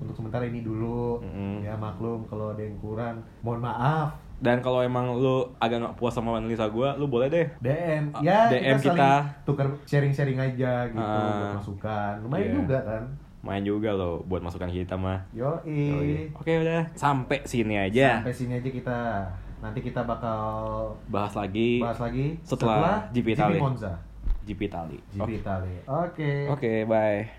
untuk 0.00 0.16
sementara 0.16 0.42
ini 0.42 0.64
dulu. 0.64 1.20
Mm-mm. 1.20 1.60
ya 1.62 1.76
maklum 1.76 2.24
kalau 2.24 2.50
ada 2.50 2.64
yang 2.64 2.80
kurang 2.80 3.20
mohon 3.38 3.60
maaf 3.60 4.16
Dan 4.42 4.58
kalau 4.58 4.82
emang 4.82 5.14
lu 5.14 5.46
agak 5.56 5.78
nggak 5.78 5.94
puas 5.94 6.10
sama 6.10 6.34
analisa 6.34 6.66
gua, 6.66 6.98
lu 6.98 7.06
boleh 7.06 7.30
deh 7.30 7.46
DM 7.62 8.10
ya 8.20 8.50
DM 8.50 8.74
kita, 8.82 8.90
kita. 8.90 9.12
tukar 9.46 9.70
sharing-sharing 9.86 10.34
aja 10.34 10.90
gitu 10.90 10.98
buat 10.98 11.62
masukan 11.62 12.12
lumayan 12.26 12.42
Iya. 12.42 12.54
juga 12.58 12.78
kan 12.82 13.02
main 13.42 13.62
juga 13.62 13.90
loh 13.90 14.22
buat 14.26 14.38
masukan 14.38 14.70
kita 14.70 14.94
mah. 14.94 15.18
Yoi. 15.34 15.66
Yoi. 15.66 16.14
Oke 16.34 16.62
udah 16.62 16.86
sampai 16.94 17.42
sini 17.42 17.74
aja. 17.74 18.22
Sampai 18.22 18.34
sini 18.34 18.54
aja 18.58 18.70
kita. 18.70 18.98
Nanti 19.62 19.78
kita 19.82 20.02
bakal 20.02 20.42
Bahas 21.06 21.34
lagi 21.38 21.78
bahas 21.78 21.98
lagi 22.02 22.38
Setelah 22.42 23.06
GP 23.10 23.34
Italia. 23.34 23.58
Monza. 23.62 23.92
GP 24.42 24.66
Itali. 24.66 24.98
GP 25.14 25.30
Italia. 25.38 25.80
Oke. 25.86 26.50
Oke, 26.50 26.72
bye. 26.82 27.30